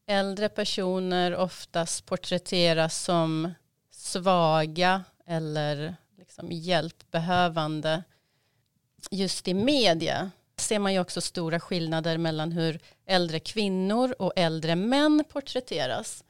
äldre 0.06 0.48
personer 0.48 1.36
oftast 1.36 2.06
porträtteras 2.06 3.02
som 3.02 3.54
svaga 3.90 5.04
eller 5.26 5.96
liksom 6.18 6.52
hjälpbehövande 6.52 8.02
just 9.10 9.48
i 9.48 9.54
media 9.54 10.30
ser 10.66 10.78
man 10.78 10.92
ju 10.92 11.00
också 11.00 11.20
stora 11.20 11.60
skillnader 11.60 12.18
mellan 12.18 12.52
hur 12.52 12.80
äldre 13.06 13.40
kvinnor 13.40 14.14
och 14.18 14.32
äldre 14.36 14.76
män 14.76 15.24
porträtteras. 15.28 16.24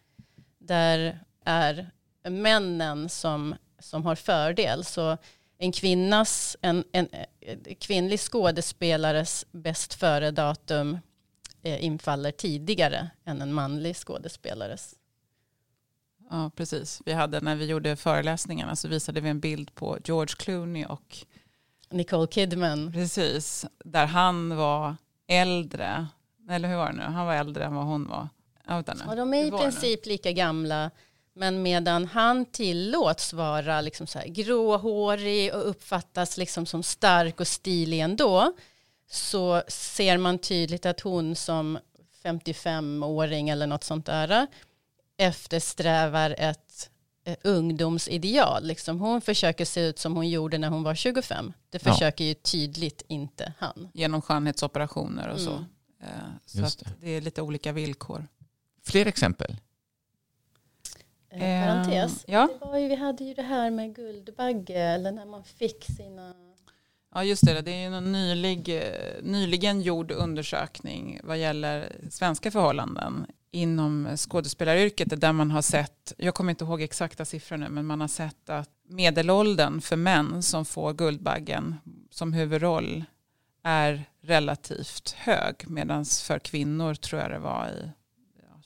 Där 0.58 1.20
är 1.44 1.90
männen 2.30 3.08
som, 3.08 3.54
som 3.78 4.04
har 4.04 4.14
fördel. 4.14 4.84
Så 4.84 5.16
en 5.58 5.72
kvinnas, 5.72 6.56
en, 6.60 6.84
en, 6.92 7.08
en 7.40 7.74
kvinnlig 7.74 8.20
skådespelares 8.20 9.46
bäst 9.52 9.94
före-datum 9.94 10.98
eh, 11.62 11.84
infaller 11.84 12.30
tidigare 12.30 13.10
än 13.24 13.42
en 13.42 13.52
manlig 13.52 13.96
skådespelares. 13.96 14.94
Ja, 16.30 16.50
precis. 16.56 17.02
Vi 17.04 17.12
hade 17.12 17.40
när 17.40 17.56
vi 17.56 17.66
gjorde 17.66 17.96
föreläsningarna 17.96 18.76
så 18.76 18.88
visade 18.88 19.20
vi 19.20 19.28
en 19.28 19.40
bild 19.40 19.74
på 19.74 19.98
George 20.04 20.34
Clooney 20.38 20.84
och 20.84 21.26
Nicole 21.90 22.26
Kidman. 22.26 22.92
Precis, 22.92 23.66
där 23.84 24.06
han 24.06 24.56
var 24.56 24.96
äldre. 25.28 26.06
Eller 26.50 26.68
hur 26.68 26.76
var 26.76 26.86
det 26.86 26.96
nu? 26.96 27.02
Han 27.02 27.26
var 27.26 27.34
äldre 27.34 27.64
än 27.64 27.74
vad 27.74 27.84
hon 27.84 28.08
var. 28.08 28.28
Ja 28.68 28.82
de 29.16 29.34
är 29.34 29.44
i 29.44 29.50
princip 29.50 30.06
lika 30.06 30.32
gamla. 30.32 30.90
Men 31.34 31.62
medan 31.62 32.06
han 32.06 32.44
tillåts 32.44 33.32
vara 33.32 33.80
liksom 33.80 34.06
så 34.06 34.18
här 34.18 34.26
gråhårig 34.26 35.54
och 35.54 35.70
uppfattas 35.70 36.36
liksom 36.36 36.66
som 36.66 36.82
stark 36.82 37.40
och 37.40 37.48
stilig 37.48 38.00
ändå 38.00 38.52
så 39.10 39.62
ser 39.68 40.18
man 40.18 40.38
tydligt 40.38 40.86
att 40.86 41.00
hon 41.00 41.36
som 41.36 41.78
55-åring 42.24 43.48
eller 43.48 43.66
något 43.66 43.84
sånt 43.84 44.06
där 44.06 44.46
eftersträvar 45.18 46.34
ett 46.38 46.90
ungdomsideal. 47.42 48.66
Liksom 48.66 49.00
hon 49.00 49.20
försöker 49.20 49.64
se 49.64 49.80
ut 49.80 49.98
som 49.98 50.16
hon 50.16 50.28
gjorde 50.28 50.58
när 50.58 50.68
hon 50.68 50.82
var 50.82 50.94
25. 50.94 51.52
Det 51.70 51.78
försöker 51.78 52.24
ja. 52.24 52.28
ju 52.28 52.34
tydligt 52.34 53.02
inte 53.08 53.52
han. 53.58 53.88
Genom 53.94 54.22
skönhetsoperationer 54.22 55.28
och 55.28 55.40
mm. 55.40 55.44
så. 55.44 55.64
Eh, 56.02 56.08
så 56.46 56.58
Just 56.58 56.78
det. 56.78 56.90
det 57.00 57.10
är 57.10 57.20
lite 57.20 57.42
olika 57.42 57.72
villkor. 57.72 58.28
Fler 58.84 59.06
exempel? 59.06 59.56
Eh, 61.30 61.40
parentes. 61.40 62.24
Ja. 62.28 62.48
Det 62.60 62.66
var 62.66 62.78
ju, 62.78 62.88
vi 62.88 62.94
hade 62.94 63.24
ju 63.24 63.34
det 63.34 63.42
här 63.42 63.70
med 63.70 63.94
Guldbagge, 63.94 64.80
eller 64.80 65.12
när 65.12 65.26
man 65.26 65.44
fick 65.44 65.84
sina... 65.84 66.34
Ja, 67.14 67.24
just 67.24 67.46
det. 67.46 67.60
Det 67.60 67.70
är 67.70 67.88
ju 67.88 67.96
en 67.96 68.12
nylig, 68.12 68.68
eh, 68.68 69.22
nyligen 69.22 69.82
gjord 69.82 70.10
undersökning 70.10 71.20
vad 71.22 71.38
gäller 71.38 71.92
svenska 72.10 72.50
förhållanden 72.50 73.26
inom 73.50 74.16
skådespelaryrket 74.16 75.20
där 75.20 75.32
man 75.32 75.50
har 75.50 75.62
sett, 75.62 76.12
jag 76.16 76.34
kommer 76.34 76.50
inte 76.50 76.64
ihåg 76.64 76.82
exakta 76.82 77.24
siffror 77.24 77.56
nu, 77.56 77.68
men 77.68 77.86
man 77.86 78.00
har 78.00 78.08
sett 78.08 78.50
att 78.50 78.70
medelåldern 78.88 79.80
för 79.80 79.96
män 79.96 80.42
som 80.42 80.64
får 80.64 80.92
Guldbaggen 80.92 81.76
som 82.10 82.32
huvudroll 82.32 83.04
är 83.62 84.04
relativt 84.22 85.10
hög 85.10 85.54
medan 85.66 86.04
för 86.04 86.38
kvinnor 86.38 86.94
tror 86.94 87.22
jag 87.22 87.30
det 87.30 87.38
var 87.38 87.68
i 87.68 87.90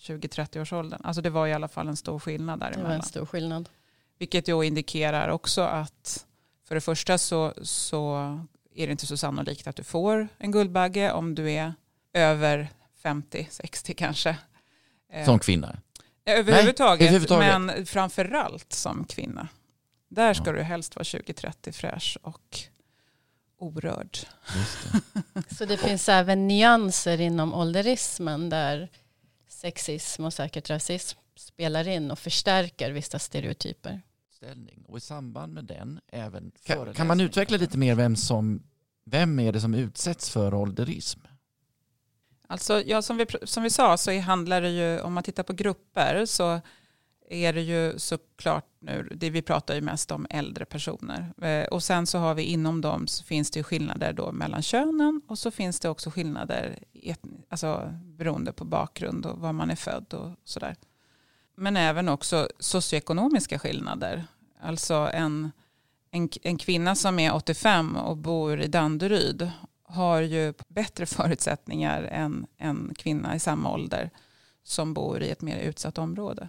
20-30 0.01 0.61
års 0.61 0.73
åldern. 0.73 1.01
Alltså 1.05 1.23
det 1.23 1.31
var 1.31 1.47
i 1.47 1.53
alla 1.53 1.69
fall 1.69 1.89
en 1.89 1.97
stor 1.97 2.19
skillnad 2.19 2.61
däremellan. 2.61 2.83
Det 2.83 2.89
var 2.89 2.95
en 2.95 3.03
stor 3.03 3.27
skillnad. 3.27 3.69
Vilket 4.19 4.47
då 4.47 4.65
indikerar 4.65 5.29
också 5.29 5.61
att 5.61 6.27
för 6.69 6.75
det 6.75 6.81
första 6.81 7.19
så, 7.19 7.55
så 7.63 8.17
är 8.75 8.87
det 8.87 8.91
inte 8.91 9.07
så 9.07 9.17
sannolikt 9.17 9.67
att 9.67 9.77
du 9.77 9.85
får 9.85 10.29
en 10.39 10.53
Guldbagge 10.53 11.13
om 11.13 11.35
du 11.35 11.51
är 11.51 11.75
över 12.13 12.69
50-60 13.03 13.95
kanske. 13.95 14.37
Eh, 15.13 15.25
som 15.25 15.39
kvinna? 15.39 15.81
Överhuvudtaget, 16.25 17.01
Nej, 17.01 17.09
överhuvudtaget. 17.09 17.61
men 17.61 17.87
framförallt 17.87 18.73
som 18.73 19.05
kvinna. 19.05 19.49
Där 20.09 20.35
ska 20.35 20.47
ja. 20.47 20.53
du 20.53 20.63
helst 20.63 20.97
vara 20.97 21.03
20-30 21.03 21.73
fräsch 21.73 22.19
och 22.23 22.59
orörd. 23.59 24.19
Det. 25.33 25.55
Så 25.55 25.65
det 25.65 25.77
finns 25.77 26.09
även 26.09 26.49
nyanser 26.49 27.21
inom 27.21 27.55
ålderismen 27.55 28.49
där 28.49 28.89
sexism 29.49 30.25
och 30.25 30.33
säkert 30.33 30.71
rasism 30.71 31.19
spelar 31.37 31.89
in 31.89 32.11
och 32.11 32.19
förstärker 32.19 32.91
vissa 32.91 33.19
stereotyper. 33.19 34.03
Och 34.87 34.99
i 34.99 35.01
samband 35.01 35.53
med 35.53 35.65
den 35.65 36.01
även 36.13 36.53
kan, 36.65 36.95
kan 36.95 37.07
man 37.07 37.21
utveckla 37.21 37.57
lite 37.57 37.79
mer 37.79 37.95
vem 37.95 38.17
som 38.17 38.63
vem 39.05 39.39
är 39.39 39.53
det 39.53 39.61
som 39.61 39.75
utsätts 39.75 40.31
för 40.31 40.55
ålderism? 40.55 41.21
Alltså, 42.51 42.83
ja, 42.83 43.03
som, 43.03 43.17
vi, 43.17 43.27
som 43.43 43.63
vi 43.63 43.71
sa 43.71 43.97
så 43.97 44.21
handlar 44.21 44.61
det 44.61 44.71
ju, 44.71 45.01
om 45.01 45.13
man 45.13 45.23
tittar 45.23 45.43
på 45.43 45.53
grupper 45.53 46.25
så 46.27 46.61
är 47.29 47.53
det 47.53 47.61
ju 47.61 47.99
såklart 47.99 48.65
nu, 48.79 49.09
det 49.15 49.31
vi 49.31 49.43
pratar 49.43 49.75
ju 49.75 49.81
mest 49.81 50.11
om 50.11 50.27
äldre 50.31 50.65
personer. 50.65 51.33
Eh, 51.43 51.67
och 51.67 51.83
sen 51.83 52.07
så 52.07 52.19
har 52.19 52.35
vi 52.35 52.43
inom 52.43 52.81
dem 52.81 53.07
så 53.07 53.25
finns 53.25 53.51
det 53.51 53.63
skillnader 53.63 54.13
då 54.13 54.33
mellan 54.33 54.63
könen 54.63 55.23
och 55.29 55.39
så 55.39 55.51
finns 55.51 55.81
det 55.81 55.89
också 55.89 56.11
skillnader 56.11 56.79
alltså, 57.49 57.95
beroende 58.03 58.53
på 58.53 58.65
bakgrund 58.65 59.27
och 59.27 59.39
var 59.39 59.53
man 59.53 59.71
är 59.71 59.77
född 59.77 60.15
och 60.15 60.31
sådär. 60.45 60.77
Men 61.57 61.77
även 61.77 62.09
också 62.09 62.49
socioekonomiska 62.59 63.59
skillnader. 63.59 64.25
Alltså 64.61 65.11
en, 65.13 65.51
en, 66.11 66.29
en 66.43 66.59
kvinna 66.59 66.95
som 66.95 67.19
är 67.19 67.35
85 67.35 67.97
och 67.97 68.17
bor 68.17 68.61
i 68.61 68.67
Danderyd 68.67 69.51
har 69.91 70.21
ju 70.21 70.55
bättre 70.69 71.07
förutsättningar 71.07 72.03
än 72.03 72.47
en 72.59 72.95
kvinna 72.99 73.37
i 73.37 73.39
samma 73.39 73.73
ålder 73.73 74.11
som 74.63 74.95
bor 74.95 75.23
i 75.23 75.31
ett 75.31 75.43
mer 75.43 75.59
utsatt 75.59 75.99
område. 75.99 76.49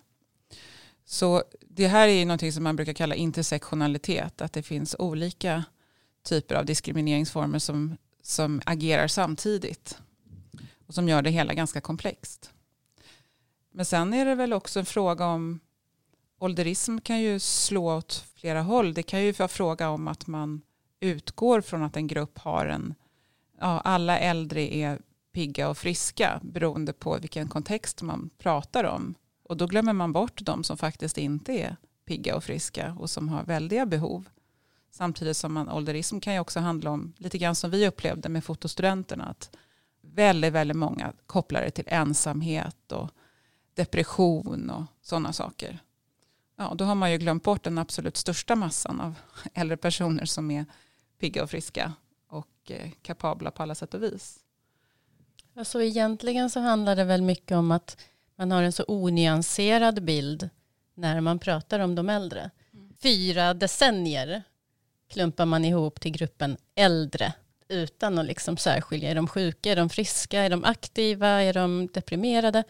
Så 1.06 1.44
det 1.62 1.88
här 1.88 2.08
är 2.08 2.14
ju 2.14 2.26
någonting 2.26 2.54
som 2.54 2.64
man 2.64 2.76
brukar 2.76 2.94
kalla 2.94 3.16
intersektionalitet, 3.16 4.42
att 4.42 4.54
det 4.54 4.64
finns 4.64 4.96
olika 5.00 5.64
typer 6.24 6.56
av 6.56 6.66
diskrimineringsformer 6.66 7.60
som, 7.60 7.98
som 8.22 8.62
agerar 8.66 9.08
samtidigt 9.08 9.98
och 10.88 10.94
som 10.94 11.10
gör 11.10 11.22
det 11.22 11.30
hela 11.30 11.54
ganska 11.54 11.82
komplext. 11.82 12.52
Men 13.72 13.86
sen 13.86 14.14
är 14.14 14.26
det 14.26 14.36
väl 14.36 14.54
också 14.54 14.80
en 14.80 14.86
fråga 14.86 15.26
om 15.26 15.60
ålderism 16.40 16.98
kan 16.98 17.20
ju 17.22 17.40
slå 17.40 17.98
åt 17.98 18.26
flera 18.36 18.62
håll. 18.62 18.94
Det 18.94 19.04
kan 19.04 19.24
ju 19.24 19.32
vara 19.32 19.50
fråga 19.50 19.90
om 19.90 20.08
att 20.08 20.28
man 20.28 20.62
utgår 21.00 21.62
från 21.62 21.84
att 21.84 21.98
en 21.98 22.08
grupp 22.08 22.38
har 22.38 22.66
en 22.66 22.96
ja, 23.62 23.80
alla 23.80 24.20
äldre 24.20 24.76
är 24.76 25.00
pigga 25.34 25.70
och 25.70 25.78
friska 25.78 26.40
beroende 26.44 26.94
på 26.94 27.18
vilken 27.18 27.48
kontext 27.48 28.02
man 28.02 28.30
pratar 28.38 28.84
om. 28.84 29.16
Och 29.44 29.58
då 29.58 29.68
glömmer 29.68 29.94
man 29.94 30.14
bort 30.14 30.42
de 30.42 30.64
som 30.64 30.78
faktiskt 30.78 31.18
inte 31.18 31.54
är 31.54 31.76
pigga 32.06 32.36
och 32.36 32.44
friska 32.44 32.96
och 33.00 33.10
som 33.10 33.30
har 33.30 33.44
väldiga 33.44 33.86
behov. 33.86 34.30
Samtidigt 34.92 35.38
som 35.38 35.54
man, 35.54 35.70
ålderism 35.70 36.20
kan 36.20 36.34
ju 36.34 36.40
också 36.40 36.60
handla 36.60 36.92
om, 36.92 37.14
lite 37.18 37.38
grann 37.38 37.56
som 37.56 37.72
vi 37.72 37.88
upplevde 37.88 38.30
med 38.30 38.44
fotostudenterna, 38.44 39.26
att 39.26 39.58
väldigt, 40.02 40.54
väldigt 40.54 40.78
många 40.78 41.14
kopplar 41.26 41.62
det 41.62 41.72
till 41.72 41.88
ensamhet 41.88 42.92
och 42.92 43.10
depression 43.74 44.70
och 44.70 44.84
sådana 45.02 45.34
saker. 45.34 45.80
Ja, 46.56 46.74
då 46.76 46.86
har 46.86 46.96
man 46.96 47.12
ju 47.12 47.18
glömt 47.18 47.44
bort 47.44 47.64
den 47.64 47.78
absolut 47.78 48.18
största 48.18 48.56
massan 48.56 49.02
av 49.02 49.16
äldre 49.54 49.78
personer 49.78 50.26
som 50.26 50.52
är 50.52 50.66
pigga 51.20 51.44
och 51.44 51.50
friska 51.50 51.94
och 52.70 53.02
kapabla 53.02 53.52
på 53.52 53.64
alla 53.64 53.76
sätt 53.76 53.94
och 53.94 54.04
vis. 54.04 54.40
Alltså 55.56 55.84
egentligen 55.84 56.50
så 56.50 56.60
handlar 56.60 56.96
det 56.96 57.04
väl 57.04 57.22
mycket 57.22 57.58
om 57.58 57.72
att 57.72 57.98
man 58.36 58.52
har 58.52 58.64
en 58.64 58.72
så 58.72 58.84
onyanserad 58.88 60.04
bild 60.04 60.50
när 60.94 61.22
man 61.22 61.40
pratar 61.40 61.80
om 61.80 61.96
de 61.96 62.10
äldre. 62.10 62.50
Fyra 63.02 63.54
decennier 63.54 64.44
klumpar 65.10 65.46
man 65.46 65.66
ihop 65.66 66.02
till 66.02 66.12
gruppen 66.12 66.58
äldre 66.76 67.34
utan 67.68 68.20
att 68.20 68.26
liksom 68.26 68.58
särskilja. 68.58 69.10
Är 69.10 69.16
de 69.16 69.28
sjuka, 69.28 69.72
är 69.72 69.76
de 69.76 69.90
friska, 69.90 70.42
är 70.42 70.50
de 70.50 70.64
aktiva, 70.64 71.28
är 71.28 71.54
de 71.54 71.88
deprimerade? 71.94 72.64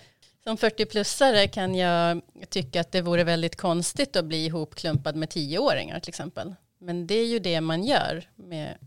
Som 0.43 0.57
40-plussare 0.57 1.47
kan 1.47 1.75
jag 1.75 2.21
tycka 2.49 2.81
att 2.81 2.91
det 2.91 3.01
vore 3.01 3.23
väldigt 3.23 3.55
konstigt 3.55 4.15
att 4.15 4.25
bli 4.25 4.45
ihopklumpad 4.45 5.15
med 5.15 5.29
10-åringar 5.29 5.99
till 5.99 6.09
exempel. 6.09 6.55
Men 6.79 7.07
det 7.07 7.15
är 7.15 7.27
ju 7.27 7.39
det 7.39 7.61
man 7.61 7.83
gör 7.83 8.29
med 8.35 8.77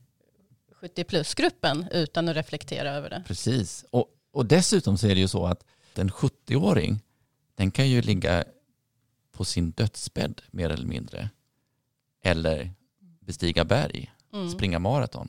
70-plus-gruppen 0.85 1.89
utan 1.93 2.29
att 2.29 2.37
reflektera 2.37 2.91
över 2.91 3.11
det. 3.11 3.23
Precis. 3.27 3.85
Och, 3.91 4.07
och 4.33 4.47
dessutom 4.47 4.99
så 4.99 5.07
är 5.07 5.15
det 5.15 5.21
ju 5.21 5.29
så 5.29 5.47
att 5.47 5.65
en 5.95 6.11
70-åring, 6.11 7.01
den 7.55 7.71
kan 7.71 7.89
ju 7.89 8.03
ligga 8.03 8.45
på 9.33 9.45
sin 9.45 9.71
dödsbädd 9.71 10.43
mer 10.51 10.71
eller 10.71 10.87
mindre. 10.87 11.31
Eller 12.25 12.71
bestiga 13.21 13.65
berg, 13.65 14.13
mm. 14.33 14.51
springa 14.51 14.79
maraton. 14.79 15.29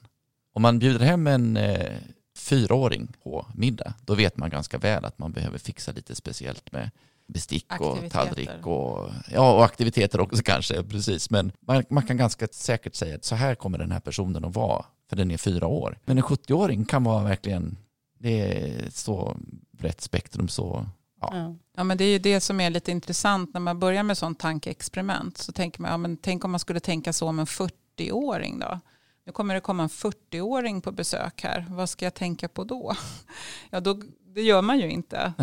Om 0.53 0.61
man 0.61 0.79
bjuder 0.79 1.05
hem 1.05 1.27
en 1.27 1.57
eh, 1.57 1.97
fyraåring 2.37 3.07
på 3.23 3.47
middag, 3.55 3.93
då 4.01 4.15
vet 4.15 4.37
man 4.37 4.49
ganska 4.49 4.77
väl 4.77 5.05
att 5.05 5.19
man 5.19 5.31
behöver 5.31 5.57
fixa 5.57 5.91
lite 5.91 6.15
speciellt 6.15 6.71
med 6.71 6.89
bestick 7.27 7.79
och 7.79 8.11
tallrik 8.11 8.67
och, 8.67 9.09
ja, 9.31 9.53
och 9.55 9.65
aktiviteter 9.65 10.19
också 10.19 10.43
kanske. 10.43 10.83
Precis. 10.83 11.29
Men 11.29 11.51
man, 11.59 11.83
man, 11.89 12.03
kan 12.07 12.17
ganska 12.17 12.47
säkert 12.51 12.95
säga 12.95 13.15
att 13.15 13.25
så 13.25 13.35
här 13.35 13.55
kommer 13.55 13.77
den 13.77 13.91
här 13.91 13.99
personen 13.99 14.45
att 14.45 14.55
vara, 14.55 14.85
för 15.09 15.15
den 15.15 15.31
är 15.31 15.37
fyra 15.37 15.67
år. 15.67 15.97
Men 16.05 16.17
en 16.17 16.23
70-åring 16.23 16.85
kan 16.85 17.03
vara 17.03 17.23
verkligen, 17.23 17.77
det 18.19 18.41
är 18.41 18.89
så 18.89 19.37
brett 19.71 20.01
spektrum 20.01 20.47
så 20.47 20.85
Ja. 21.21 21.55
ja, 21.75 21.83
men 21.83 21.97
det 21.97 22.03
är 22.03 22.11
ju 22.11 22.19
det 22.19 22.39
som 22.39 22.59
är 22.61 22.69
lite 22.69 22.91
intressant 22.91 23.53
när 23.53 23.61
man 23.61 23.79
börjar 23.79 24.03
med 24.03 24.17
sånt 24.17 24.39
tankeexperiment. 24.39 25.37
Så 25.37 25.51
tänker 25.51 25.81
man, 25.81 25.91
ja, 25.91 25.97
men 25.97 26.17
tänk 26.17 26.45
om 26.45 26.51
man 26.51 26.59
skulle 26.59 26.79
tänka 26.79 27.13
så 27.13 27.27
om 27.27 27.39
en 27.39 27.45
40-åring 27.45 28.59
då? 28.59 28.79
Nu 29.25 29.31
kommer 29.31 29.53
det 29.53 29.61
komma 29.61 29.83
en 29.83 29.89
40-åring 29.89 30.81
på 30.81 30.91
besök 30.91 31.43
här. 31.43 31.65
Vad 31.69 31.89
ska 31.89 32.05
jag 32.05 32.13
tänka 32.13 32.47
på 32.47 32.63
då? 32.63 32.95
Ja, 33.69 33.79
då, 33.79 34.01
det 34.25 34.41
gör 34.41 34.61
man 34.61 34.79
ju 34.79 34.89
inte. 34.89 35.33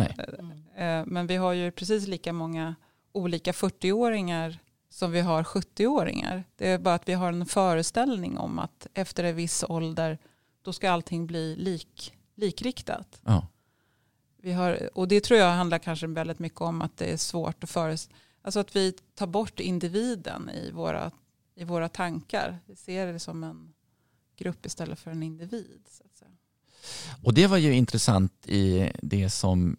Mm. 0.75 1.09
Men 1.09 1.27
vi 1.27 1.35
har 1.35 1.53
ju 1.53 1.71
precis 1.71 2.07
lika 2.07 2.33
många 2.33 2.75
olika 3.11 3.51
40-åringar 3.51 4.59
som 4.93 5.11
vi 5.11 5.21
har 5.21 5.43
70-åringar. 5.43 6.43
Det 6.55 6.67
är 6.67 6.77
bara 6.77 6.95
att 6.95 7.09
vi 7.09 7.13
har 7.13 7.27
en 7.27 7.45
föreställning 7.45 8.37
om 8.37 8.59
att 8.59 8.87
efter 8.93 9.23
en 9.23 9.35
viss 9.35 9.63
ålder 9.69 10.17
då 10.61 10.73
ska 10.73 10.91
allting 10.91 11.27
bli 11.27 11.55
lik, 11.55 12.13
likriktat. 12.35 13.21
Ja. 13.23 13.47
Vi 14.37 14.51
har, 14.51 14.89
och 14.97 15.07
det 15.07 15.21
tror 15.21 15.39
jag 15.39 15.51
handlar 15.51 15.79
kanske 15.79 16.07
väldigt 16.07 16.39
mycket 16.39 16.61
om 16.61 16.81
att 16.81 16.97
det 16.97 17.05
är 17.05 17.17
svårt 17.17 17.63
att 17.63 17.69
föreställa. 17.69 18.17
Alltså 18.41 18.59
att 18.59 18.75
vi 18.75 18.91
tar 18.91 19.27
bort 19.27 19.59
individen 19.59 20.49
i 20.49 20.71
våra, 20.71 21.11
i 21.55 21.63
våra 21.63 21.89
tankar. 21.89 22.59
Vi 22.65 22.75
ser 22.75 23.13
det 23.13 23.19
som 23.19 23.43
en 23.43 23.73
grupp 24.37 24.65
istället 24.65 24.99
för 24.99 25.11
en 25.11 25.23
individ. 25.23 25.81
Så 25.89 26.03
att 26.03 26.17
säga. 26.17 26.31
Och 27.23 27.33
det 27.33 27.47
var 27.47 27.57
ju 27.57 27.73
intressant 27.73 28.47
i 28.47 28.91
det 29.01 29.29
som 29.29 29.77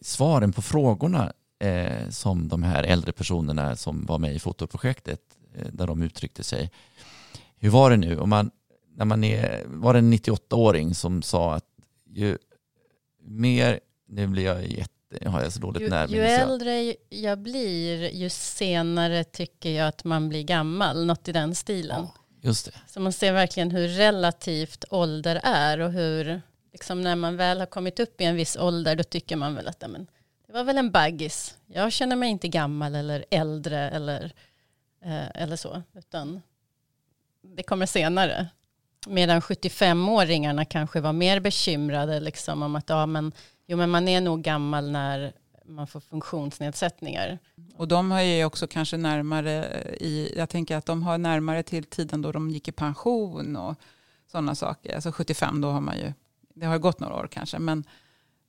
svaren 0.00 0.52
på 0.52 0.62
frågorna 0.62 1.32
eh, 1.62 2.08
som 2.10 2.48
de 2.48 2.62
här 2.62 2.82
äldre 2.82 3.12
personerna 3.12 3.76
som 3.76 4.06
var 4.06 4.18
med 4.18 4.34
i 4.34 4.38
fotoprojektet 4.38 5.20
eh, 5.54 5.66
där 5.72 5.86
de 5.86 6.02
uttryckte 6.02 6.42
sig. 6.42 6.70
Hur 7.56 7.70
var 7.70 7.90
det 7.90 7.96
nu? 7.96 8.18
Om 8.18 8.30
man, 8.30 8.50
när 8.96 9.04
man 9.04 9.24
är, 9.24 9.62
var 9.66 9.92
det 9.92 9.98
en 9.98 10.12
98-åring 10.12 10.94
som 10.94 11.22
sa 11.22 11.54
att 11.54 11.66
ju 12.10 12.38
mer, 13.20 13.80
nu 14.08 14.26
blir 14.26 14.44
jag 14.44 14.66
jätte, 14.66 15.28
har 15.28 15.42
jag 15.42 15.52
så 15.52 15.60
dåligt 15.60 15.90
närminne. 15.90 16.18
Ju 16.18 16.24
äldre 16.24 16.94
jag 17.08 17.38
blir, 17.38 18.14
ju 18.14 18.30
senare 18.30 19.24
tycker 19.24 19.70
jag 19.70 19.88
att 19.88 20.04
man 20.04 20.28
blir 20.28 20.42
gammal, 20.42 21.06
något 21.06 21.28
i 21.28 21.32
den 21.32 21.54
stilen. 21.54 22.00
Ja, 22.00 22.14
just 22.40 22.66
det. 22.66 22.72
Så 22.86 23.00
man 23.00 23.12
ser 23.12 23.32
verkligen 23.32 23.70
hur 23.70 23.88
relativt 23.88 24.84
ålder 24.90 25.40
är 25.42 25.78
och 25.78 25.92
hur, 25.92 26.42
liksom 26.72 27.02
när 27.02 27.16
man 27.16 27.36
väl 27.36 27.58
har 27.58 27.66
kommit 27.66 28.00
upp 28.00 28.20
i 28.20 28.24
en 28.24 28.36
viss 28.36 28.56
ålder, 28.56 28.96
då 28.96 29.02
tycker 29.02 29.36
man 29.36 29.54
väl 29.54 29.68
att 29.68 29.84
men, 29.88 30.06
det 30.52 30.58
var 30.58 30.64
väl 30.64 30.78
en 30.78 30.90
baggis. 30.90 31.56
Jag 31.66 31.92
känner 31.92 32.16
mig 32.16 32.30
inte 32.30 32.48
gammal 32.48 32.94
eller 32.94 33.24
äldre 33.30 33.90
eller, 33.90 34.32
eh, 35.04 35.42
eller 35.42 35.56
så, 35.56 35.82
utan 35.94 36.42
det 37.42 37.62
kommer 37.62 37.86
senare. 37.86 38.48
Medan 39.06 39.40
75-åringarna 39.40 40.64
kanske 40.64 41.00
var 41.00 41.12
mer 41.12 41.40
bekymrade 41.40 42.20
liksom 42.20 42.62
om 42.62 42.76
att 42.76 42.88
ja, 42.88 43.06
men, 43.06 43.32
jo, 43.66 43.76
men 43.76 43.90
man 43.90 44.08
är 44.08 44.20
nog 44.20 44.42
gammal 44.42 44.90
när 44.90 45.32
man 45.64 45.86
får 45.86 46.00
funktionsnedsättningar. 46.00 47.38
Och 47.76 47.88
de 47.88 48.10
har 48.10 48.20
ju 48.20 48.44
också 48.44 48.66
kanske 48.66 48.96
närmare 48.96 49.64
eh, 49.64 49.92
i, 49.92 50.34
jag 50.36 50.48
tänker 50.48 50.76
att 50.76 50.86
de 50.86 51.02
har 51.02 51.18
närmare 51.18 51.62
till 51.62 51.84
tiden 51.84 52.22
då 52.22 52.32
de 52.32 52.50
gick 52.50 52.68
i 52.68 52.72
pension 52.72 53.56
och 53.56 53.74
sådana 54.32 54.54
saker. 54.54 54.94
Alltså 54.94 55.12
75 55.12 55.60
då 55.60 55.70
har 55.70 55.80
man 55.80 55.98
ju, 55.98 56.12
det 56.54 56.66
har 56.66 56.78
gått 56.78 57.00
några 57.00 57.14
år 57.14 57.28
kanske, 57.32 57.58
men, 57.58 57.84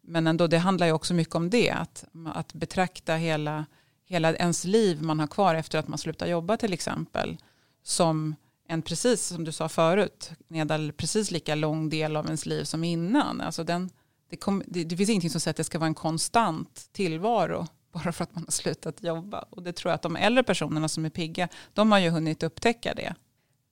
men 0.03 0.27
ändå 0.27 0.47
det 0.47 0.57
handlar 0.57 0.87
ju 0.87 0.93
också 0.93 1.13
mycket 1.13 1.35
om 1.35 1.49
det, 1.49 1.69
att, 1.69 2.05
att 2.33 2.53
betrakta 2.53 3.15
hela, 3.15 3.65
hela 4.05 4.35
ens 4.35 4.65
liv 4.65 5.01
man 5.01 5.19
har 5.19 5.27
kvar 5.27 5.55
efter 5.55 5.79
att 5.79 5.87
man 5.87 5.97
slutar 5.97 6.27
jobba 6.27 6.57
till 6.57 6.73
exempel 6.73 7.37
som 7.83 8.35
en 8.67 8.81
precis 8.81 9.27
som 9.27 9.43
du 9.43 9.51
sa 9.51 9.69
förut, 9.69 10.31
Nedal, 10.47 10.91
precis 10.91 11.31
lika 11.31 11.55
lång 11.55 11.89
del 11.89 12.15
av 12.15 12.25
ens 12.25 12.45
liv 12.45 12.63
som 12.63 12.83
innan. 12.83 13.41
Alltså 13.41 13.63
den, 13.63 13.89
det, 14.29 14.35
kom, 14.35 14.63
det, 14.67 14.83
det 14.83 14.97
finns 14.97 15.09
ingenting 15.09 15.29
som 15.29 15.41
säger 15.41 15.53
att 15.53 15.57
det 15.57 15.63
ska 15.63 15.79
vara 15.79 15.87
en 15.87 15.93
konstant 15.93 16.89
tillvaro 16.91 17.67
bara 17.91 18.11
för 18.11 18.23
att 18.23 18.35
man 18.35 18.43
har 18.43 18.51
slutat 18.51 19.03
jobba. 19.03 19.45
Och 19.49 19.63
det 19.63 19.73
tror 19.73 19.89
jag 19.89 19.95
att 19.95 20.01
de 20.01 20.15
äldre 20.15 20.43
personerna 20.43 20.87
som 20.87 21.05
är 21.05 21.09
pigga, 21.09 21.47
de 21.73 21.91
har 21.91 21.99
ju 21.99 22.09
hunnit 22.09 22.43
upptäcka 22.43 22.93
det. 22.93 23.15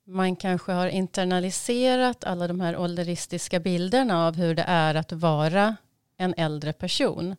Man 0.06 0.36
kanske 0.36 0.72
har 0.72 0.88
internaliserat 0.88 2.24
alla 2.24 2.48
de 2.48 2.60
här 2.60 2.76
ålderistiska 2.76 3.60
bilderna 3.60 4.26
av 4.26 4.36
hur 4.36 4.54
det 4.54 4.64
är 4.66 4.94
att 4.94 5.12
vara 5.12 5.76
en 6.16 6.34
äldre 6.36 6.72
person. 6.72 7.36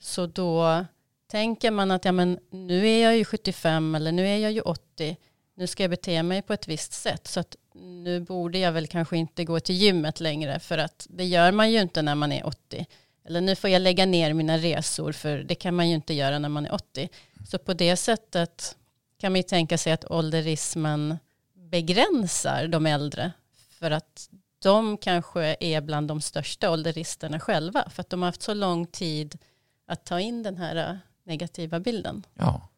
Så 0.00 0.26
då 0.26 0.84
tänker 1.26 1.70
man 1.70 1.90
att 1.90 2.04
ja, 2.04 2.12
men 2.12 2.38
nu 2.50 2.88
är 2.88 3.02
jag 3.02 3.16
ju 3.16 3.24
75 3.24 3.94
eller 3.94 4.12
nu 4.12 4.28
är 4.28 4.36
jag 4.36 4.52
ju 4.52 4.60
80 4.60 5.16
nu 5.60 5.66
ska 5.66 5.82
jag 5.82 5.90
bete 5.90 6.22
mig 6.22 6.42
på 6.42 6.52
ett 6.52 6.68
visst 6.68 6.92
sätt. 6.92 7.26
Så 7.26 7.40
att 7.40 7.56
nu 7.74 8.20
borde 8.20 8.58
jag 8.58 8.72
väl 8.72 8.86
kanske 8.86 9.16
inte 9.16 9.44
gå 9.44 9.60
till 9.60 9.74
gymmet 9.74 10.20
längre 10.20 10.58
för 10.60 10.78
att 10.78 11.06
det 11.10 11.24
gör 11.24 11.52
man 11.52 11.72
ju 11.72 11.80
inte 11.80 12.02
när 12.02 12.14
man 12.14 12.32
är 12.32 12.46
80. 12.46 12.86
Eller 13.24 13.40
nu 13.40 13.56
får 13.56 13.70
jag 13.70 13.82
lägga 13.82 14.06
ner 14.06 14.32
mina 14.32 14.58
resor 14.58 15.12
för 15.12 15.38
det 15.38 15.54
kan 15.54 15.74
man 15.74 15.88
ju 15.88 15.94
inte 15.94 16.14
göra 16.14 16.38
när 16.38 16.48
man 16.48 16.66
är 16.66 16.74
80. 16.74 17.08
Så 17.48 17.58
på 17.58 17.74
det 17.74 17.96
sättet 17.96 18.76
kan 19.18 19.32
man 19.32 19.36
ju 19.36 19.42
tänka 19.42 19.78
sig 19.78 19.92
att 19.92 20.10
ålderismen 20.10 21.18
begränsar 21.54 22.68
de 22.68 22.86
äldre. 22.86 23.32
För 23.70 23.90
att 23.90 24.28
de 24.62 24.96
kanske 24.96 25.56
är 25.60 25.80
bland 25.80 26.08
de 26.08 26.20
största 26.20 26.70
ålderisterna 26.70 27.40
själva. 27.40 27.90
För 27.90 28.00
att 28.00 28.10
de 28.10 28.22
har 28.22 28.28
haft 28.28 28.42
så 28.42 28.54
lång 28.54 28.86
tid 28.86 29.38
att 29.86 30.06
ta 30.06 30.20
in 30.20 30.42
den 30.42 30.56
här 30.56 31.00
negativa 31.24 31.80
bilden. 31.80 32.26
Ja, 32.34 32.68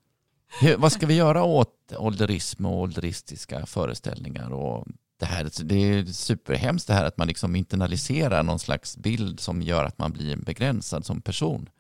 vad 0.79 0.93
ska 0.93 1.07
vi 1.07 1.15
göra 1.15 1.45
åt 1.45 1.93
ålderism 1.97 2.67
och 2.67 2.79
ålderistiska 2.79 3.67
föreställningar? 3.67 4.53
Och 4.53 4.87
det, 5.17 5.27
här, 5.27 5.51
det 5.65 5.75
är 5.75 6.05
superhemskt 6.05 6.87
det 6.87 6.95
här 6.95 7.05
att 7.05 7.17
man 7.17 7.29
liksom 7.29 7.57
internaliserar 7.57 8.43
någon 8.43 8.59
slags 8.59 8.97
bild 8.97 9.41
som 9.41 9.63
gör 9.63 9.85
att 9.85 9.99
man 9.99 10.13
blir 10.13 10.37
begränsad 10.37 11.07
som 11.07 11.21
person. 11.21 11.71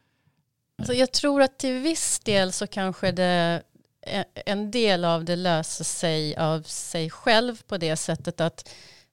Alltså 0.79 0.95
jag 0.95 1.13
tror 1.13 1.43
att 1.43 1.59
till 1.59 1.81
viss 1.81 2.21
del 2.21 2.53
så 2.53 2.67
kanske 2.67 3.13
det 3.13 3.63
en 4.47 4.71
del 4.71 5.05
av 5.05 5.25
det 5.25 5.37
löser 5.37 5.85
sig 5.85 6.37
av 6.37 6.63
sig 6.63 7.11
själv 7.11 7.63
på 7.67 7.79
det 7.79 7.97
sättet 7.97 8.41
att 8.41 8.69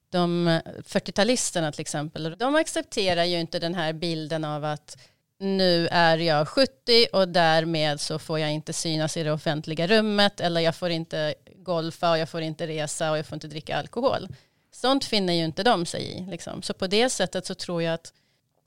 de 0.10 0.50
40-talisterna 0.86 1.72
till 1.72 1.82
exempel, 1.82 2.36
de 2.40 2.56
accepterar 2.56 3.24
ju 3.24 3.40
inte 3.40 3.60
den 3.60 3.76
här 3.76 3.94
bilden 3.94 4.46
av 4.46 4.66
att 4.66 4.98
nu 5.40 5.88
är 5.92 6.18
jag 6.18 6.48
70 6.48 7.08
och 7.14 7.28
därmed 7.28 8.00
så 8.00 8.20
får 8.20 8.40
jag 8.40 8.52
inte 8.52 8.74
synas 8.74 9.18
i 9.18 9.24
det 9.24 9.32
offentliga 9.32 9.88
rummet 9.88 10.40
eller 10.40 10.62
jag 10.62 10.76
får 10.76 10.90
inte 10.90 11.36
golfa 11.56 12.12
och 12.12 12.18
jag 12.18 12.30
får 12.30 12.42
inte 12.42 12.68
resa 12.68 13.12
och 13.12 13.18
jag 13.18 13.26
får 13.26 13.36
inte 13.36 13.48
dricka 13.48 13.78
alkohol. 13.78 14.28
Sånt 14.72 15.06
finner 15.06 15.34
ju 15.34 15.46
inte 15.46 15.64
de 15.64 15.86
sig 15.86 16.04
i. 16.04 16.26
Liksom. 16.32 16.62
Så 16.62 16.74
på 16.74 16.88
det 16.88 17.10
sättet 17.10 17.46
så 17.46 17.56
tror 17.56 17.84
jag 17.84 17.94
att 17.94 18.14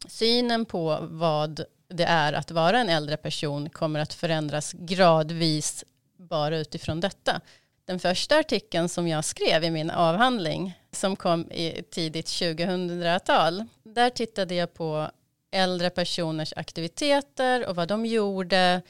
synen 0.09 0.65
på 0.65 0.99
vad 1.01 1.65
det 1.89 2.05
är 2.05 2.33
att 2.33 2.51
vara 2.51 2.81
en 2.81 2.89
äldre 2.89 3.17
person 3.17 3.71
kommer 3.71 4.01
att 4.01 4.15
förändras 4.15 4.73
gradvis 4.73 5.85
bara 6.17 6.57
utifrån 6.57 7.01
detta. 7.01 7.41
Den 7.85 8.01
första 8.01 8.39
artikeln 8.39 8.89
som 8.89 9.09
jag 9.09 9.25
skrev 9.25 9.65
i 9.65 9.71
min 9.71 9.91
avhandling 9.91 10.75
som 10.93 11.17
kom 11.17 11.53
i 11.53 11.83
tidigt 11.91 12.27
2000-tal, 12.27 13.65
där 13.83 14.11
tittade 14.11 14.55
jag 14.55 14.75
på 14.75 15.11
äldre 15.51 15.91
personers 15.91 16.53
aktiviteter 16.57 17.69
och 17.69 17.77
vad 17.77 17.89
de 17.89 18.07
gjorde 18.07 18.83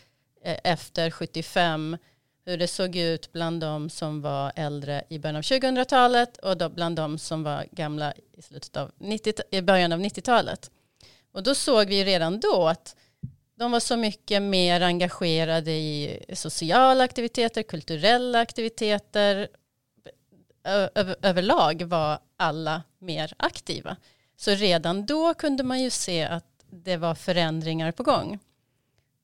eh, 0.45 0.59
efter 0.65 1.11
75, 1.11 1.97
hur 2.47 2.59
det 2.59 2.69
såg 2.69 2.97
ut 2.97 3.33
bland 3.33 3.61
de 3.61 3.91
som 3.91 4.23
var 4.23 4.53
äldre 4.57 5.05
i 5.09 5.19
början 5.19 5.37
av 5.37 5.43
2000-talet 5.43 6.37
och 6.37 6.57
då 6.57 6.69
bland 6.69 6.97
de 6.97 7.19
som 7.19 7.43
var 7.43 7.67
gamla 7.73 8.13
i, 8.39 8.43
slutet 8.43 8.77
av 8.77 8.91
90, 8.99 9.33
i 9.51 9.61
början 9.61 9.93
av 9.93 10.01
90-talet. 10.01 10.71
Och 11.33 11.43
då 11.43 11.55
såg 11.55 11.89
vi 11.89 12.05
redan 12.05 12.41
då 12.41 12.69
att 12.69 12.97
de 13.55 13.73
var 13.73 13.81
så 13.81 13.97
mycket 13.97 14.43
mer 14.43 14.81
engagerade 14.81 15.71
i 15.71 16.25
sociala 16.33 17.05
aktiviteter, 17.05 17.63
kulturella 17.63 18.41
aktiviteter. 18.41 19.49
Över, 20.65 21.17
överlag 21.23 21.83
var 21.83 22.19
alla 22.37 22.83
mer 22.99 23.33
aktiva. 23.37 23.97
Så 24.37 24.51
redan 24.51 25.07
då 25.07 25.35
kunde 25.35 25.63
man 25.63 25.83
ju 25.83 25.91
se 25.91 26.25
att 26.25 26.45
det 26.71 26.97
var 26.97 27.15
förändringar 27.15 27.93
på 27.93 28.03
gång. 28.03 28.39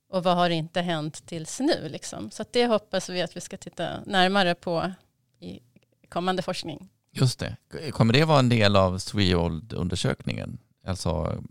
Och 0.09 0.24
vad 0.24 0.37
har 0.37 0.51
inte 0.51 0.81
hänt 0.81 1.27
tills 1.27 1.61
nu? 1.61 1.88
Liksom? 1.88 2.31
Så 2.31 2.44
det 2.51 2.66
hoppas 2.66 3.09
vi 3.09 3.22
att 3.22 3.37
vi 3.37 3.40
ska 3.40 3.57
titta 3.57 4.01
närmare 4.07 4.55
på 4.55 4.92
i 5.40 5.61
kommande 6.09 6.42
forskning. 6.42 6.88
Just 7.11 7.38
det. 7.38 7.57
Kommer 7.90 8.12
det 8.12 8.24
vara 8.24 8.38
en 8.38 8.48
del 8.48 8.77
av 8.77 8.98
Sweold-undersökningen? 8.98 10.59
Alltså 10.87 11.42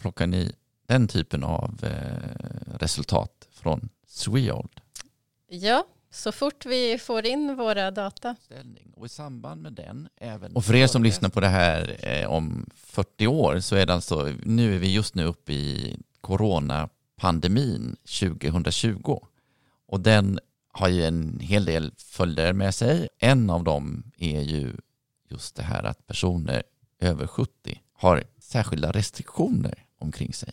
plockar 0.00 0.26
ni 0.26 0.52
den 0.86 1.08
typen 1.08 1.44
av 1.44 1.80
eh, 1.82 2.76
resultat 2.78 3.48
från 3.50 3.88
Sweold? 4.06 4.80
Ja, 5.48 5.84
så 6.10 6.32
fort 6.32 6.66
vi 6.66 6.98
får 6.98 7.26
in 7.26 7.56
våra 7.56 7.90
data. 7.90 8.36
Och 8.96 9.06
i 9.06 9.08
samband 9.08 9.62
med 9.62 9.72
den 9.72 10.08
även... 10.16 10.56
Och 10.56 10.64
för 10.64 10.74
er 10.74 10.86
som 10.86 11.02
lyssnar 11.02 11.28
på 11.28 11.40
det 11.40 11.48
här 11.48 11.96
eh, 12.02 12.30
om 12.30 12.70
40 12.74 13.26
år 13.26 13.60
så 13.60 13.76
är 13.76 13.86
det 13.86 13.94
alltså, 13.94 14.32
nu 14.42 14.74
är 14.74 14.78
vi 14.78 14.94
just 14.94 15.14
nu 15.14 15.24
uppe 15.24 15.52
i 15.52 15.98
coronapandemin 16.20 17.96
2020. 18.20 19.20
Och 19.86 20.00
den 20.00 20.40
har 20.72 20.88
ju 20.88 21.04
en 21.04 21.38
hel 21.40 21.64
del 21.64 21.92
följder 21.96 22.52
med 22.52 22.74
sig. 22.74 23.08
En 23.18 23.50
av 23.50 23.64
dem 23.64 24.12
är 24.18 24.40
ju 24.40 24.76
just 25.30 25.56
det 25.56 25.62
här 25.62 25.84
att 25.84 26.06
personer 26.06 26.62
över 27.00 27.26
70 27.26 27.82
har 27.92 28.24
särskilda 28.38 28.92
restriktioner 28.92 29.84
omkring 29.98 30.32
sig. 30.32 30.52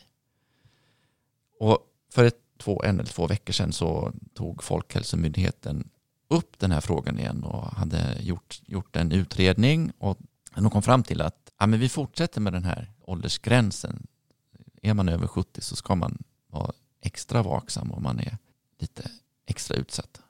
Och 1.59 1.79
för 2.11 2.25
ett, 2.25 2.39
två, 2.57 2.83
en 2.83 2.99
eller 2.99 3.09
två 3.09 3.27
veckor 3.27 3.53
sedan 3.53 3.73
så 3.73 4.13
tog 4.33 4.63
Folkhälsomyndigheten 4.63 5.89
upp 6.27 6.59
den 6.59 6.71
här 6.71 6.81
frågan 6.81 7.19
igen 7.19 7.43
och 7.43 7.65
hade 7.65 8.17
gjort, 8.21 8.61
gjort 8.65 8.95
en 8.95 9.11
utredning 9.11 9.91
och 9.97 10.17
de 10.55 10.69
kom 10.69 10.81
fram 10.81 11.03
till 11.03 11.21
att 11.21 11.51
ja, 11.59 11.67
men 11.67 11.79
vi 11.79 11.89
fortsätter 11.89 12.41
med 12.41 12.53
den 12.53 12.63
här 12.63 12.91
åldersgränsen. 13.01 14.07
Är 14.81 14.93
man 14.93 15.09
över 15.09 15.27
70 15.27 15.61
så 15.61 15.75
ska 15.75 15.95
man 15.95 16.23
vara 16.47 16.71
extra 17.01 17.43
vaksam 17.43 17.91
om 17.91 18.03
man 18.03 18.19
är 18.19 18.37
lite 18.79 19.11
extra 19.45 19.77
utsatt. 19.77 20.21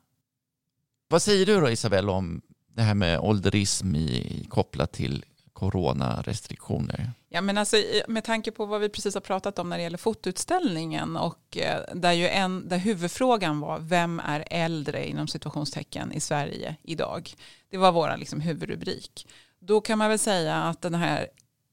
Vad 1.07 1.21
säger 1.21 1.45
du 1.45 1.59
då 1.59 1.69
Isabelle 1.69 2.11
om 2.11 2.41
det 2.67 2.81
här 2.81 2.93
med 2.93 3.19
ålderism 3.19 3.95
i, 3.95 4.45
kopplat 4.49 4.91
till 4.91 5.25
coronarestriktioner? 5.53 7.11
Ja, 7.35 7.41
men 7.41 7.57
alltså, 7.57 7.77
med 8.07 8.23
tanke 8.23 8.51
på 8.51 8.65
vad 8.65 8.81
vi 8.81 8.89
precis 8.89 9.13
har 9.13 9.21
pratat 9.21 9.59
om 9.59 9.69
när 9.69 9.77
det 9.77 9.83
gäller 9.83 9.97
fotoutställningen 9.97 11.17
och 11.17 11.57
eh, 11.57 11.79
där, 11.93 12.11
ju 12.11 12.27
en, 12.27 12.69
där 12.69 12.77
huvudfrågan 12.77 13.59
var 13.59 13.79
vem 13.79 14.21
är 14.25 14.47
äldre 14.49 15.07
inom 15.07 15.27
situationstecken 15.27 16.11
i 16.11 16.19
Sverige 16.19 16.75
idag? 16.83 17.33
Det 17.69 17.77
var 17.77 17.91
vår 17.91 18.17
liksom, 18.17 18.41
huvudrubrik. 18.41 19.27
Då 19.59 19.81
kan 19.81 19.97
man 19.97 20.09
väl 20.09 20.19
säga 20.19 20.55
att 20.55 20.81
den 20.81 20.95
här 20.95 21.27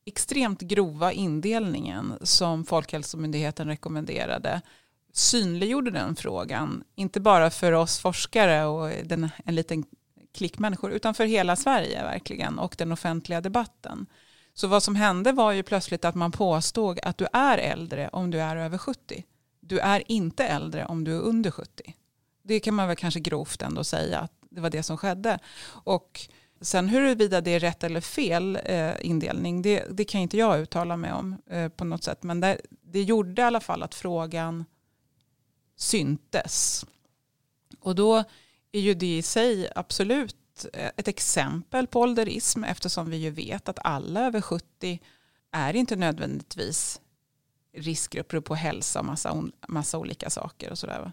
extremt 0.05 0.61
grova 0.61 1.12
indelningen 1.12 2.18
som 2.22 2.64
Folkhälsomyndigheten 2.64 3.68
rekommenderade 3.68 4.61
synliggjorde 5.12 5.90
den 5.90 6.16
frågan, 6.16 6.85
inte 6.94 7.20
bara 7.20 7.51
för 7.51 7.72
oss 7.72 7.98
forskare 7.98 8.64
och 8.64 8.90
den, 9.05 9.31
en 9.44 9.55
liten 9.55 9.85
klick 10.33 10.59
människor, 10.59 10.92
utan 10.92 11.14
för 11.14 11.25
hela 11.25 11.57
Sverige 11.57 12.03
verkligen 12.03 12.59
och 12.59 12.75
den 12.79 12.92
offentliga 12.92 13.40
debatten. 13.40 14.07
Så 14.55 14.67
vad 14.67 14.83
som 14.83 14.97
hände 14.97 15.33
var 15.33 15.53
ju 15.53 15.62
plötsligt 15.62 16.05
att 16.05 16.15
man 16.15 16.33
påstod 16.33 17.01
att 17.03 17.19
du 17.19 17.27
är 17.33 17.59
äldre 17.59 18.09
om 18.12 18.31
du 18.31 18.41
är 18.41 18.57
över 18.57 18.79
70. 18.79 19.25
Du 19.61 19.79
är 19.79 20.03
inte 20.12 20.45
äldre 20.45 20.87
om 20.87 21.05
du 21.05 21.17
är 21.17 21.21
under 21.21 21.51
70. 21.51 21.95
Det 22.43 22.61
kan 22.61 22.75
man 22.75 22.88
väl 22.88 22.97
kanske 22.97 23.21
grovt 23.21 23.62
ändå 23.62 23.85
säga 23.85 24.19
att 24.19 24.33
det 24.51 24.61
var 24.61 24.71
det 24.71 24.83
som 24.83 24.99
skedde. 24.99 25.38
Och 25.65 26.21
sen 26.61 26.88
huruvida 26.88 27.41
det 27.41 27.51
är 27.51 27.61
rätt 27.61 27.85
eller 27.85 28.01
fel 28.01 28.59
eh, 28.65 28.93
indelning, 29.01 29.62
det, 29.62 29.85
det, 29.91 30.05
kan 30.05 30.21
inte 30.21 30.37
jag 30.37 30.61
uttala 30.61 30.97
mig 30.97 31.12
om 31.12 31.37
eh, 31.47 31.69
på 31.69 31.85
något 31.85 32.05
sätt. 32.05 32.23
Men 32.23 32.41
det, 32.41 32.61
det 32.83 33.03
gjorde 33.03 33.43
i 33.43 33.45
alla 33.45 33.61
fall 33.61 33.83
att 33.83 33.95
frågan 33.95 34.65
syntes. 35.77 36.87
Och 37.81 37.95
då 37.95 38.25
är 38.73 38.81
ju 38.81 38.95
det 38.95 39.17
i 39.17 39.23
sig 39.23 39.71
absolut 39.75 40.37
ett 40.73 41.09
exempel 41.09 41.87
på 41.87 42.01
ålderism 42.01 42.65
eftersom 42.65 43.11
vi 43.11 43.17
ju 43.17 43.31
vet 43.31 43.69
att 43.69 43.79
alla 43.85 44.27
över 44.27 44.41
70 44.41 45.01
är 45.53 45.77
inte 45.77 45.97
nödvändigtvis 45.97 47.01
riskgrupper 47.77 48.41
på 48.41 48.55
hälsa 48.55 48.99
och 48.99 49.07
massa, 49.07 49.43
massa 49.69 49.99
olika 49.99 50.31
saker 50.31 50.71
och 50.71 50.79
sådär. 50.79 51.12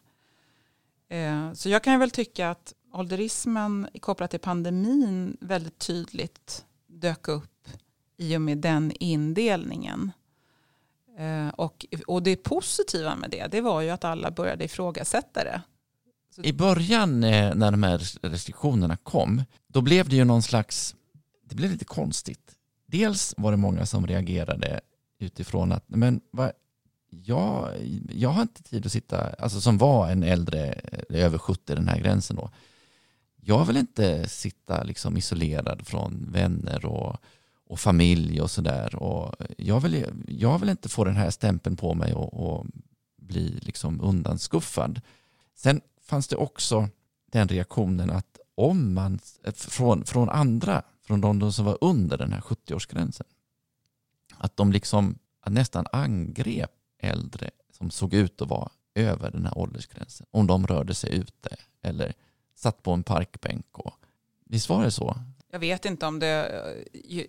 Eh, 1.09 1.53
så 1.53 1.69
jag 1.69 1.83
kan 1.83 1.99
väl 1.99 2.11
tycka 2.11 2.49
att 2.49 2.73
ålderismen 2.93 3.87
kopplat 3.99 4.31
till 4.31 4.39
pandemin 4.39 5.37
väldigt 5.41 5.79
tydligt 5.79 6.65
dök 6.87 7.27
upp 7.27 7.69
i 8.17 8.37
och 8.37 8.41
med 8.41 8.57
den 8.57 8.91
indelningen. 8.99 10.11
Eh, 11.17 11.49
och, 11.49 11.85
och 12.07 12.23
det 12.23 12.35
positiva 12.35 13.15
med 13.15 13.29
det, 13.29 13.47
det 13.47 13.61
var 13.61 13.81
ju 13.81 13.89
att 13.89 14.03
alla 14.03 14.31
började 14.31 14.63
ifrågasätta 14.63 15.43
det. 15.43 15.61
I 16.43 16.53
början 16.53 17.23
eh, 17.23 17.55
när 17.55 17.71
de 17.71 17.83
här 17.83 17.97
restriktionerna 18.27 18.97
kom, 18.97 19.43
då 19.67 19.81
blev 19.81 20.09
det 20.09 20.15
ju 20.15 20.23
någon 20.23 20.41
slags, 20.41 20.95
det 21.49 21.55
blev 21.55 21.71
lite 21.71 21.85
konstigt. 21.85 22.55
Dels 22.85 23.33
var 23.37 23.51
det 23.51 23.57
många 23.57 23.85
som 23.85 24.07
reagerade 24.07 24.81
utifrån 25.19 25.71
att, 25.71 25.83
men 25.87 26.21
vad, 26.31 26.51
jag, 27.09 27.69
jag 28.09 28.29
har 28.29 28.41
inte 28.41 28.63
tid 28.63 28.85
att 28.85 28.91
sitta, 28.91 29.29
alltså 29.33 29.61
som 29.61 29.77
var 29.77 30.09
en 30.09 30.23
äldre, 30.23 30.65
eh, 30.73 31.25
över 31.25 31.37
70 31.37 31.75
den 31.75 31.87
här 31.87 31.99
gränsen 31.99 32.35
då. 32.35 32.51
Jag 33.41 33.65
vill 33.65 33.77
inte 33.77 34.29
sitta 34.29 34.83
liksom 34.83 35.17
isolerad 35.17 35.87
från 35.87 36.31
vänner 36.31 36.85
och, 36.85 37.17
och 37.67 37.79
familj 37.79 38.41
och 38.41 38.51
sådär. 38.51 38.95
Jag 39.57 39.79
vill, 39.79 40.05
jag 40.27 40.59
vill 40.59 40.69
inte 40.69 40.89
få 40.89 41.03
den 41.03 41.15
här 41.15 41.29
stämpeln 41.29 41.75
på 41.75 41.93
mig 41.93 42.13
och, 42.13 42.33
och 42.33 42.65
bli 43.17 43.59
liksom 43.61 44.01
undanskuffad. 44.01 45.01
Sen 45.55 45.81
fanns 46.09 46.27
det 46.27 46.35
också 46.35 46.89
den 47.31 47.47
reaktionen 47.47 48.09
att 48.09 48.39
om 48.55 48.93
man, 48.93 49.19
från, 49.53 50.05
från 50.05 50.29
andra, 50.29 50.83
från 51.01 51.21
de 51.21 51.51
som 51.51 51.65
var 51.65 51.77
under 51.81 52.17
den 52.17 52.33
här 52.33 52.41
70-årsgränsen, 52.41 53.23
att 54.37 54.57
de 54.57 54.71
liksom 54.71 55.19
nästan 55.45 55.85
angrep 55.91 56.71
äldre 56.99 57.51
som 57.71 57.91
såg 57.91 58.13
ut 58.13 58.41
att 58.41 58.49
vara 58.49 58.69
över 58.95 59.31
den 59.31 59.45
här 59.45 59.57
åldersgränsen. 59.57 60.27
Om 60.31 60.47
de 60.47 60.67
rörde 60.67 60.93
sig 60.93 61.15
ute 61.15 61.55
eller 61.81 62.13
satt 62.55 62.83
på 62.83 62.91
en 62.91 63.03
parkbänk. 63.03 63.79
Och, 63.79 63.93
visst 64.45 64.69
var 64.69 64.83
det 64.83 64.91
så? 64.91 65.17
Jag 65.51 65.59
vet 65.59 65.85
inte 65.85 66.05
om 66.05 66.19
det, 66.19 66.63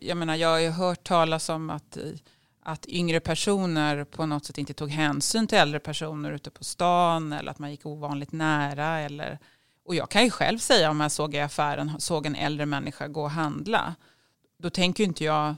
jag 0.01 0.17
menar 0.17 0.37
jag 0.37 0.49
har 0.49 0.59
ju 0.59 0.71
hört 0.71 1.05
talas 1.05 1.49
om 1.49 1.71
att 1.71 1.99
att 2.73 2.89
yngre 2.89 3.21
personer 3.21 4.05
på 4.05 4.27
något 4.27 4.45
sätt 4.45 4.59
inte 4.59 4.75
tog 4.75 4.91
hänsyn 4.91 5.47
till 5.47 5.59
äldre 5.59 5.81
personer 5.81 6.33
ute 6.33 6.51
på 6.51 6.65
stan 6.65 7.33
eller 7.33 7.51
att 7.51 7.59
man 7.59 7.71
gick 7.71 7.87
ovanligt 7.87 8.33
nära. 8.33 8.99
Eller, 8.99 9.39
och 9.85 9.95
jag 9.95 10.11
kan 10.11 10.25
ju 10.25 10.31
själv 10.31 10.59
säga 10.59 10.91
om 10.91 11.01
jag 11.01 11.13
såg 11.13 11.35
i 11.35 11.41
affären, 11.41 11.93
såg 11.99 12.27
en 12.27 12.35
äldre 12.35 12.67
människa 12.67 13.09
gå 13.09 13.23
och 13.23 13.31
handla, 13.31 13.95
då 14.59 14.71
tänker 14.71 15.05
inte 15.05 15.25
jag 15.25 15.55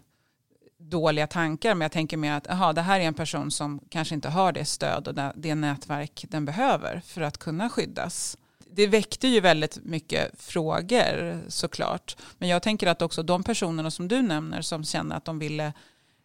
dåliga 0.78 1.26
tankar, 1.26 1.74
men 1.74 1.80
jag 1.80 1.92
tänker 1.92 2.16
mer 2.16 2.32
att 2.32 2.50
aha, 2.50 2.72
det 2.72 2.82
här 2.82 3.00
är 3.00 3.04
en 3.04 3.14
person 3.14 3.50
som 3.50 3.80
kanske 3.88 4.14
inte 4.14 4.28
har 4.28 4.52
det 4.52 4.64
stöd 4.64 5.08
och 5.08 5.14
det, 5.14 5.32
det 5.36 5.54
nätverk 5.54 6.24
den 6.28 6.44
behöver 6.44 7.02
för 7.06 7.20
att 7.20 7.38
kunna 7.38 7.70
skyddas. 7.70 8.38
Det 8.74 8.86
väckte 8.86 9.28
ju 9.28 9.40
väldigt 9.40 9.78
mycket 9.82 10.42
frågor 10.42 11.42
såklart. 11.48 12.16
Men 12.38 12.48
jag 12.48 12.62
tänker 12.62 12.86
att 12.86 13.02
också 13.02 13.22
de 13.22 13.42
personerna 13.42 13.90
som 13.90 14.08
du 14.08 14.22
nämner 14.22 14.62
som 14.62 14.84
känner 14.84 15.16
att 15.16 15.24
de 15.24 15.38
ville 15.38 15.72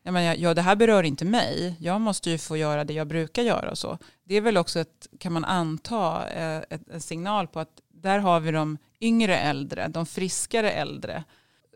ja, 0.08 0.12
menar, 0.12 0.36
ja, 0.36 0.54
det 0.54 0.62
här 0.62 0.76
berör 0.76 1.04
inte 1.04 1.26
mig. 1.26 1.76
Jag 1.80 2.02
måste 2.02 2.30
ju 2.30 2.38
få 2.38 2.58
göra 2.58 2.84
det 2.84 2.94
jag 2.94 3.08
brukar 3.08 3.44
göra 3.44 3.72
och 3.72 3.78
så. 3.78 3.98
Det 4.24 4.36
är 4.36 4.42
väl 4.42 4.58
också 4.58 4.80
ett, 4.80 5.08
kan 5.20 5.34
man 5.34 5.46
anta, 5.46 6.30
eh, 6.30 6.64
ett, 6.70 6.90
en 6.90 7.02
signal 7.02 7.48
på 7.48 7.60
att 7.60 7.82
där 7.90 8.20
har 8.20 8.40
vi 8.40 8.52
de 8.52 8.78
yngre 9.02 9.38
äldre, 9.38 9.88
de 9.88 10.06
friskare 10.06 10.72
äldre 10.72 11.24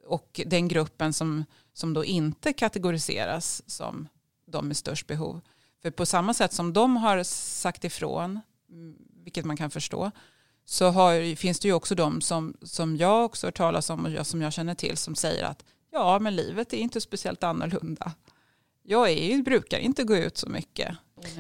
och 0.08 0.42
den 0.46 0.68
gruppen 0.68 1.14
som, 1.14 1.46
som 1.74 1.94
då 1.94 2.06
inte 2.06 2.54
kategoriseras 2.54 3.64
som 3.68 4.08
de 4.46 4.68
med 4.68 4.78
störst 4.78 5.08
behov. 5.08 5.42
För 5.82 5.92
på 5.92 6.06
samma 6.06 6.34
sätt 6.34 6.54
som 6.54 6.74
de 6.74 6.98
har 6.98 7.24
sagt 7.24 7.84
ifrån, 7.84 8.40
mm, 8.70 8.96
vilket 9.24 9.46
man 9.46 9.58
kan 9.58 9.72
förstå, 9.72 10.12
så 10.66 10.90
har, 10.90 11.36
finns 11.36 11.60
det 11.60 11.68
ju 11.68 11.74
också 11.74 11.96
de 11.96 12.22
som, 12.22 12.58
som 12.62 12.98
jag 12.98 13.26
också 13.26 13.48
har 13.48 13.52
talat 13.52 13.90
om 13.90 14.06
och 14.06 14.12
jag, 14.12 14.26
som 14.26 14.42
jag 14.42 14.54
känner 14.54 14.76
till 14.76 14.98
som 14.98 15.16
säger 15.16 15.44
att 15.44 15.66
ja, 15.92 16.20
men 16.20 16.36
livet 16.36 16.74
är 16.74 16.78
inte 16.78 17.02
speciellt 17.02 17.44
annorlunda. 17.44 18.14
Jag 18.84 19.10
är, 19.10 19.42
brukar 19.44 19.80
inte 19.80 20.04
gå 20.04 20.16
ut 20.16 20.38
så 20.38 20.50
mycket. 20.50 20.98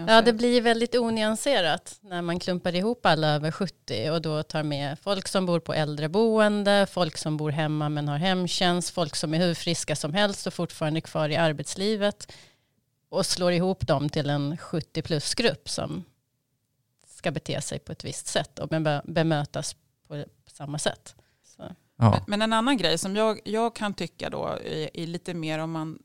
Ja, 0.07 0.21
det 0.21 0.33
blir 0.33 0.61
väldigt 0.61 0.95
onyanserat 0.95 1.99
när 2.01 2.21
man 2.21 2.39
klumpar 2.39 2.75
ihop 2.75 3.05
alla 3.05 3.27
över 3.27 3.51
70 3.51 4.09
och 4.09 4.21
då 4.21 4.43
tar 4.43 4.63
med 4.63 4.99
folk 4.99 5.27
som 5.27 5.45
bor 5.45 5.59
på 5.59 5.73
äldreboende, 5.73 6.87
folk 6.91 7.17
som 7.17 7.37
bor 7.37 7.51
hemma 7.51 7.89
men 7.89 8.07
har 8.07 8.17
hemtjänst, 8.17 8.89
folk 8.89 9.15
som 9.15 9.33
är 9.33 9.39
hur 9.39 9.53
friska 9.53 9.95
som 9.95 10.13
helst 10.13 10.47
och 10.47 10.53
fortfarande 10.53 11.01
kvar 11.01 11.29
i 11.29 11.35
arbetslivet. 11.35 12.31
och 13.09 13.25
slår 13.25 13.51
ihop 13.51 13.87
dem 13.87 14.09
till 14.09 14.29
en 14.29 14.57
70 14.57 15.01
plus-grupp 15.01 15.69
som 15.69 16.03
ska 17.07 17.31
bete 17.31 17.61
sig 17.61 17.79
på 17.79 17.91
ett 17.91 18.03
visst 18.03 18.27
sätt 18.27 18.59
och 18.59 18.69
bemötas 19.03 19.75
på 20.07 20.25
samma 20.47 20.79
sätt. 20.79 21.15
Ja. 22.01 22.11
Men, 22.11 22.21
men, 22.27 22.41
en 22.41 22.53
annan 22.53 22.77
grej 22.77 22.97
som 22.97 23.15
jag, 23.15 23.39
jag 23.45 23.75
kan 23.75 23.93
tycka 23.93 24.29
då 24.29 24.45
är, 24.47 24.97
är, 24.97 25.07
lite 25.07 25.33
mer 25.33 25.59
om 25.59 25.71
man 25.71 25.99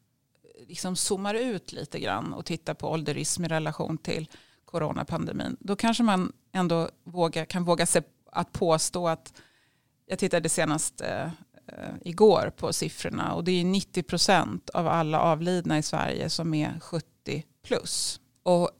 liksom 0.68 0.96
zoomar 0.96 1.34
ut 1.34 1.72
lite 1.72 2.00
grann 2.00 2.32
och 2.32 2.44
tittar 2.44 2.74
på 2.74 2.90
ålderism 2.90 3.44
i 3.44 3.48
relation 3.48 3.98
till 3.98 4.28
coronapandemin. 4.64 5.56
Då 5.60 5.76
kanske 5.76 6.02
man 6.02 6.32
ändå 6.52 6.90
våga, 7.04 7.46
kan 7.46 7.64
våga 7.64 7.86
sig 7.86 8.02
att 8.32 8.52
påstå 8.52 9.08
att 9.08 9.32
jag 10.06 10.18
tittade 10.18 10.48
senast 10.48 11.00
eh, 11.00 11.24
eh 11.66 11.94
igår 12.04 12.52
på 12.56 12.72
siffrorna 12.72 13.34
och 13.34 13.44
det 13.44 13.60
är 13.60 13.64
90 13.64 14.02
procent 14.02 14.70
av 14.70 14.88
alla 14.88 15.20
avlidna 15.20 15.78
i 15.78 15.82
Sverige 15.82 16.30
som 16.30 16.54
är 16.54 16.80
70 16.80 17.44
plus. 17.62 18.20
Och 18.42 18.70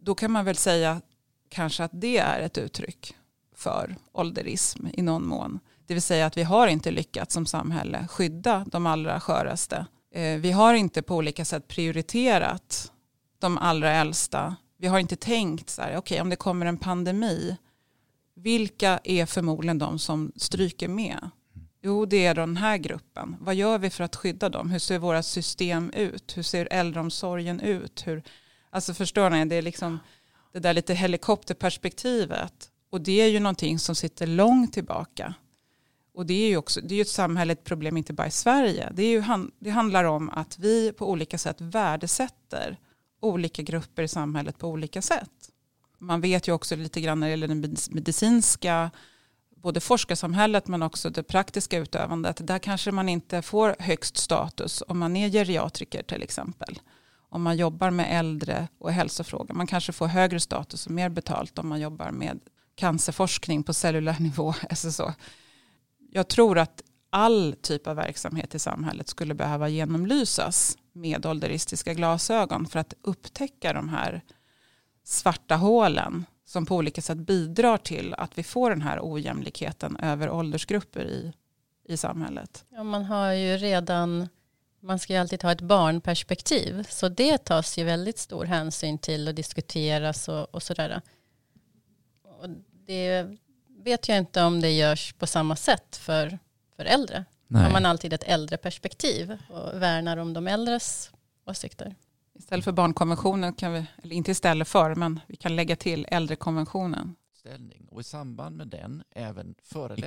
då 0.00 0.14
kan 0.14 0.30
man 0.30 0.44
väl 0.44 0.56
säga 0.56 1.00
kanske 1.48 1.84
att 1.84 1.90
det 1.94 2.18
är 2.18 2.40
ett 2.40 2.58
uttryck 2.58 3.16
för 3.54 3.96
ålderism 4.12 4.86
i 4.92 5.02
någon 5.02 5.26
mån. 5.26 5.60
Det 5.86 5.94
vill 5.94 6.02
säga 6.02 6.26
att 6.26 6.36
vi 6.36 6.42
har 6.42 6.66
inte 6.66 6.90
lyckats 6.90 7.34
som 7.34 7.46
samhälle 7.46 8.06
skydda 8.10 8.64
de 8.72 8.86
allra 8.86 9.20
sköraste. 9.20 9.86
Eh, 10.14 10.38
vi 10.38 10.52
har 10.52 10.74
inte 10.74 11.02
på 11.02 11.16
olika 11.16 11.44
sätt 11.44 11.68
prioriterat 11.68 12.92
de 13.38 13.58
allra 13.58 13.90
äldsta. 13.92 14.56
Vi 14.78 14.86
har 14.86 14.98
inte 14.98 15.16
tänkt 15.16 15.70
så 15.70 15.82
här, 15.82 15.88
okej 15.88 15.98
okay, 15.98 16.20
om 16.20 16.30
det 16.30 16.36
kommer 16.36 16.66
en 16.66 16.76
pandemi, 16.76 17.56
vilka 18.36 19.00
är 19.04 19.26
förmodligen 19.26 19.78
de 19.78 19.98
som 19.98 20.32
stryker 20.36 20.88
med? 20.88 21.30
Jo, 21.82 22.06
det 22.06 22.26
är 22.26 22.34
den 22.34 22.56
här 22.56 22.76
gruppen. 22.76 23.36
Vad 23.40 23.54
gör 23.54 23.78
vi 23.78 23.90
för 23.90 24.04
att 24.04 24.16
skydda 24.16 24.48
dem? 24.48 24.70
Hur 24.70 24.78
ser 24.78 24.98
våra 24.98 25.22
system 25.22 25.90
ut? 25.90 26.36
Hur 26.36 26.42
ser 26.42 26.68
äldreomsorgen 26.70 27.60
ut? 27.60 28.06
Hur, 28.06 28.22
alltså 28.70 28.94
förstår 28.94 29.30
ni, 29.30 29.44
det 29.44 29.56
är 29.56 29.62
liksom 29.62 29.98
det 30.52 30.58
där 30.58 30.74
lite 30.74 30.94
helikopterperspektivet. 30.94 32.70
Och 32.90 33.00
det 33.00 33.20
är 33.20 33.28
ju 33.28 33.40
någonting 33.40 33.78
som 33.78 33.94
sitter 33.94 34.26
långt 34.26 34.72
tillbaka. 34.72 35.34
Och 36.14 36.26
det 36.26 36.34
är 36.34 36.48
ju 36.48 36.56
också 36.56 36.80
det 36.80 36.94
är 36.94 37.00
ett 37.00 37.08
samhälleligt 37.08 37.64
problem, 37.64 37.96
inte 37.96 38.12
bara 38.12 38.26
i 38.26 38.30
Sverige. 38.30 38.92
Det, 38.94 39.02
är 39.02 39.10
ju, 39.10 39.48
det 39.58 39.70
handlar 39.70 40.04
om 40.04 40.30
att 40.30 40.58
vi 40.58 40.92
på 40.92 41.10
olika 41.10 41.38
sätt 41.38 41.60
värdesätter 41.60 42.78
olika 43.20 43.62
grupper 43.62 44.02
i 44.02 44.08
samhället 44.08 44.58
på 44.58 44.68
olika 44.68 45.02
sätt. 45.02 45.50
Man 45.98 46.20
vet 46.20 46.48
ju 46.48 46.52
också 46.52 46.76
lite 46.76 47.00
grann 47.00 47.20
när 47.20 47.26
det 47.26 47.30
gäller 47.30 47.48
den 47.48 47.76
medicinska, 47.90 48.90
både 49.56 49.80
forskarsamhället 49.80 50.68
men 50.68 50.82
också 50.82 51.10
det 51.10 51.22
praktiska 51.22 51.78
utövandet. 51.78 52.46
Där 52.46 52.58
kanske 52.58 52.90
man 52.90 53.08
inte 53.08 53.42
får 53.42 53.76
högst 53.78 54.16
status 54.16 54.82
om 54.88 54.98
man 54.98 55.16
är 55.16 55.28
geriatriker 55.28 56.02
till 56.02 56.22
exempel. 56.22 56.78
Om 57.28 57.42
man 57.42 57.56
jobbar 57.56 57.90
med 57.90 58.18
äldre 58.18 58.68
och 58.78 58.92
hälsofrågor. 58.92 59.54
Man 59.54 59.66
kanske 59.66 59.92
får 59.92 60.06
högre 60.06 60.40
status 60.40 60.86
och 60.86 60.92
mer 60.92 61.08
betalt 61.08 61.58
om 61.58 61.68
man 61.68 61.80
jobbar 61.80 62.10
med 62.10 62.40
cancerforskning 62.74 63.62
på 63.62 63.74
cellulär 63.74 64.16
nivå. 64.20 64.54
Alltså 64.70 65.14
jag 66.16 66.28
tror 66.28 66.58
att 66.58 66.82
all 67.10 67.54
typ 67.62 67.86
av 67.86 67.96
verksamhet 67.96 68.54
i 68.54 68.58
samhället 68.58 69.08
skulle 69.08 69.34
behöva 69.34 69.68
genomlysas 69.68 70.78
med 70.92 71.26
ålderistiska 71.26 71.94
glasögon 71.94 72.66
för 72.66 72.78
att 72.78 72.94
upptäcka 73.02 73.72
de 73.72 73.88
här 73.88 74.22
svarta 75.04 75.56
hålen 75.56 76.26
som 76.44 76.66
på 76.66 76.76
olika 76.76 77.02
sätt 77.02 77.18
bidrar 77.18 77.78
till 77.78 78.14
att 78.14 78.38
vi 78.38 78.42
får 78.42 78.70
den 78.70 78.82
här 78.82 78.98
ojämlikheten 79.02 79.96
över 79.96 80.30
åldersgrupper 80.30 81.04
i, 81.04 81.32
i 81.84 81.96
samhället. 81.96 82.64
Ja, 82.68 82.82
man 82.84 83.04
har 83.04 83.32
ju 83.32 83.56
redan, 83.56 84.28
man 84.80 84.98
ska 84.98 85.12
ju 85.12 85.18
alltid 85.18 85.42
ha 85.42 85.52
ett 85.52 85.60
barnperspektiv, 85.60 86.86
så 86.90 87.08
det 87.08 87.38
tas 87.38 87.78
ju 87.78 87.84
väldigt 87.84 88.18
stor 88.18 88.44
hänsyn 88.44 88.98
till 88.98 89.28
och 89.28 89.34
diskuteras 89.34 90.28
och, 90.28 90.54
och 90.54 90.62
sådär. 90.62 91.00
Och 92.22 92.48
det 92.86 93.36
vet 93.84 94.08
jag 94.08 94.18
inte 94.18 94.42
om 94.42 94.60
det 94.60 94.70
görs 94.70 95.12
på 95.12 95.26
samma 95.26 95.56
sätt 95.56 95.96
för, 95.96 96.38
för 96.76 96.84
äldre. 96.84 97.24
Nej. 97.46 97.62
Har 97.62 97.70
man 97.70 97.86
alltid 97.86 98.12
ett 98.12 98.22
äldre 98.22 98.56
perspektiv 98.56 99.38
och 99.48 99.82
värnar 99.82 100.16
om 100.16 100.32
de 100.32 100.46
äldres 100.48 101.10
åsikter. 101.46 101.94
Istället 102.38 102.64
för 102.64 102.72
barnkonventionen 102.72 103.54
kan 103.54 103.72
vi, 103.72 103.84
eller 104.02 104.16
inte 104.16 104.30
istället 104.30 104.68
för, 104.68 104.94
men 104.94 105.20
vi 105.26 105.36
kan 105.36 105.56
lägga 105.56 105.76
till 105.76 106.06
äldrekonventionen. 106.08 107.16
Och 107.90 108.00
i 108.00 108.04
samband 108.04 108.56
med 108.56 108.68
den 108.68 109.02
även 109.10 109.54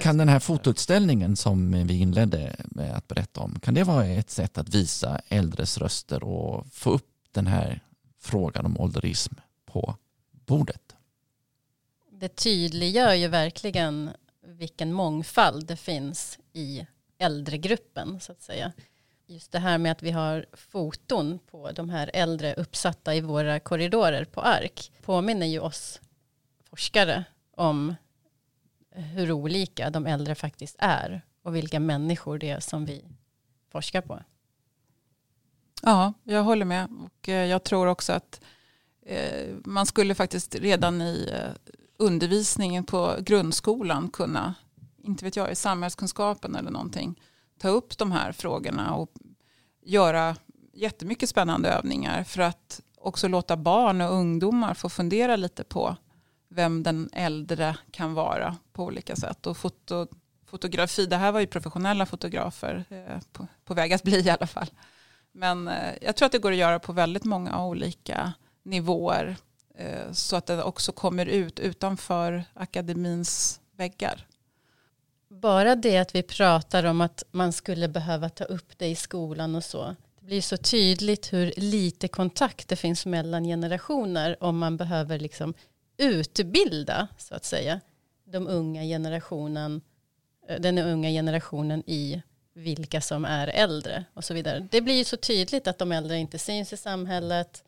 Kan 0.02 0.18
den 0.18 0.30
här 0.30 0.40
fotoutställningen 0.40 1.36
som 1.36 1.72
vi 1.88 1.98
inledde 1.98 2.56
med 2.66 2.96
att 2.96 3.08
berätta 3.08 3.42
om, 3.42 3.60
kan 3.60 3.74
det 3.74 3.84
vara 3.84 4.06
ett 4.06 4.30
sätt 4.30 4.58
att 4.58 4.76
visa 4.76 5.22
äldres 5.28 5.78
röster 5.78 6.24
och 6.24 6.68
få 6.74 6.90
upp 6.90 7.10
den 7.32 7.48
här 7.48 7.84
frågan 8.20 8.66
om 8.66 8.80
ålderism 8.80 9.36
på 9.66 9.96
bordet? 10.32 10.97
Det 12.20 12.36
tydliggör 12.36 13.14
ju 13.14 13.28
verkligen 13.28 14.10
vilken 14.42 14.94
mångfald 14.94 15.68
det 15.68 15.76
finns 15.76 16.40
i 16.54 16.88
äldregruppen 17.18 18.20
så 18.20 18.32
att 18.32 18.42
säga 18.42 18.74
just 19.26 19.52
det 19.52 19.60
här 19.60 19.78
med 19.78 19.92
att 19.92 20.04
vi 20.04 20.12
har 20.12 20.46
foton 20.54 21.40
på 21.40 21.72
de 21.72 21.90
här 21.90 22.12
äldre 22.14 22.54
uppsatta 22.54 23.16
i 23.16 23.22
våra 23.22 23.60
korridorer 23.60 24.26
på 24.26 24.42
ARK 24.42 24.92
påminner 25.02 25.46
ju 25.46 25.60
oss 25.60 26.02
forskare 26.64 27.24
om 27.52 27.96
hur 28.92 29.32
olika 29.32 29.90
de 29.90 30.06
äldre 30.06 30.36
faktiskt 30.36 30.76
är 30.80 31.22
och 31.42 31.56
vilka 31.56 31.80
människor 31.80 32.38
det 32.38 32.50
är 32.50 32.60
som 32.60 32.86
vi 32.86 33.06
forskar 33.72 34.02
på. 34.02 34.20
Ja, 35.82 36.14
jag 36.24 36.44
håller 36.44 36.66
med 36.66 36.90
och 37.06 37.30
eh, 37.30 37.46
jag 37.46 37.64
tror 37.64 37.88
också 37.88 38.14
att 38.14 38.42
eh, 39.06 39.56
man 39.66 39.86
skulle 39.86 40.16
faktiskt 40.16 40.56
redan 40.56 41.02
i 41.02 41.30
eh, 41.34 41.74
undervisningen 41.98 42.84
på 42.84 43.16
grundskolan 43.20 44.10
kunna, 44.10 44.56
inte 45.04 45.26
vet 45.26 45.36
jag, 45.36 45.52
i 45.52 45.56
samhällskunskapen 45.56 46.56
eller 46.56 46.72
någonting, 46.72 47.22
ta 47.60 47.70
upp 47.70 47.98
de 47.98 48.12
här 48.12 48.32
frågorna 48.32 48.96
och 48.96 49.12
göra 49.86 50.36
jättemycket 50.74 51.30
spännande 51.30 51.70
övningar 51.70 52.24
för 52.24 52.42
att 52.42 52.82
också 52.98 53.28
låta 53.28 53.58
barn 53.58 54.02
och 54.02 54.14
ungdomar 54.14 54.74
få 54.74 54.90
fundera 54.90 55.36
lite 55.36 55.64
på 55.64 55.96
vem 56.50 56.84
den 56.84 57.10
äldre 57.14 57.78
kan 57.92 58.14
vara 58.14 58.58
på 58.74 58.84
olika 58.84 59.16
sätt. 59.16 59.48
Och 59.48 59.58
foto, 59.58 60.08
fotografi, 60.46 61.06
det 61.06 61.16
här 61.16 61.32
var 61.32 61.40
ju 61.40 61.48
professionella 61.48 62.06
fotografer, 62.06 62.86
eh, 62.90 63.20
på, 63.32 63.48
på, 63.66 63.74
väg 63.74 63.94
att 63.94 64.04
bli 64.04 64.20
i 64.26 64.30
alla 64.30 64.48
fall. 64.48 64.68
Men 65.32 65.68
eh, 65.68 65.94
jag 66.02 66.16
tror 66.16 66.26
att 66.26 66.32
det 66.32 66.40
går 66.40 66.52
att 66.52 66.58
göra 66.58 66.80
på 66.80 66.94
väldigt 66.94 67.24
många 67.24 67.66
olika 67.66 68.34
nivåer 68.64 69.38
Eh, 69.78 70.12
så 70.12 70.36
att 70.36 70.46
den 70.46 70.62
också 70.62 70.92
kommer 70.92 71.26
ut 71.26 71.60
utanför 71.60 72.44
akademins 72.54 73.60
väggar 73.78 74.28
bara 75.30 75.76
det 75.76 75.98
att 75.98 76.16
vi 76.16 76.24
pratar 76.24 76.84
om 76.84 77.02
att 77.02 77.24
man 77.32 77.54
skulle 77.54 77.88
behöva 77.88 78.30
ta 78.30 78.44
upp 78.44 78.78
det 78.78 78.88
i 78.88 78.96
skolan 78.96 79.56
och 79.56 79.64
så. 79.64 79.96
Det 80.20 80.26
blir 80.26 80.42
så 80.42 80.58
tydligt 80.58 81.34
hur 81.34 81.54
lite 81.58 82.08
kontakt 82.08 82.68
det 82.68 82.76
finns 82.76 83.06
mellan 83.06 83.44
generationer 83.44 84.44
om 84.44 84.58
man 84.58 84.78
behöver 84.78 85.20
liksom 85.20 85.54
utbilda 85.98 87.08
så 87.18 87.36
att 87.36 87.46
säga 87.46 87.80
de 88.26 88.48
unga 88.48 88.84
generationen, 88.84 89.82
eh, 90.48 90.62
den 90.62 90.78
unga 90.78 91.10
generationen 91.10 91.84
i 91.90 92.22
vilka 92.54 93.02
som 93.02 93.26
är 93.26 93.48
äldre 93.48 94.06
och 94.14 94.24
så 94.24 94.34
vidare. 94.34 94.68
Det 94.72 94.82
blir 94.82 94.96
ju 94.96 95.04
så 95.04 95.18
tydligt 95.18 95.68
att 95.68 95.78
de 95.78 95.92
äldre 95.92 96.18
inte 96.18 96.40
syns 96.40 96.74
i 96.74 96.78
samhället 96.78 97.64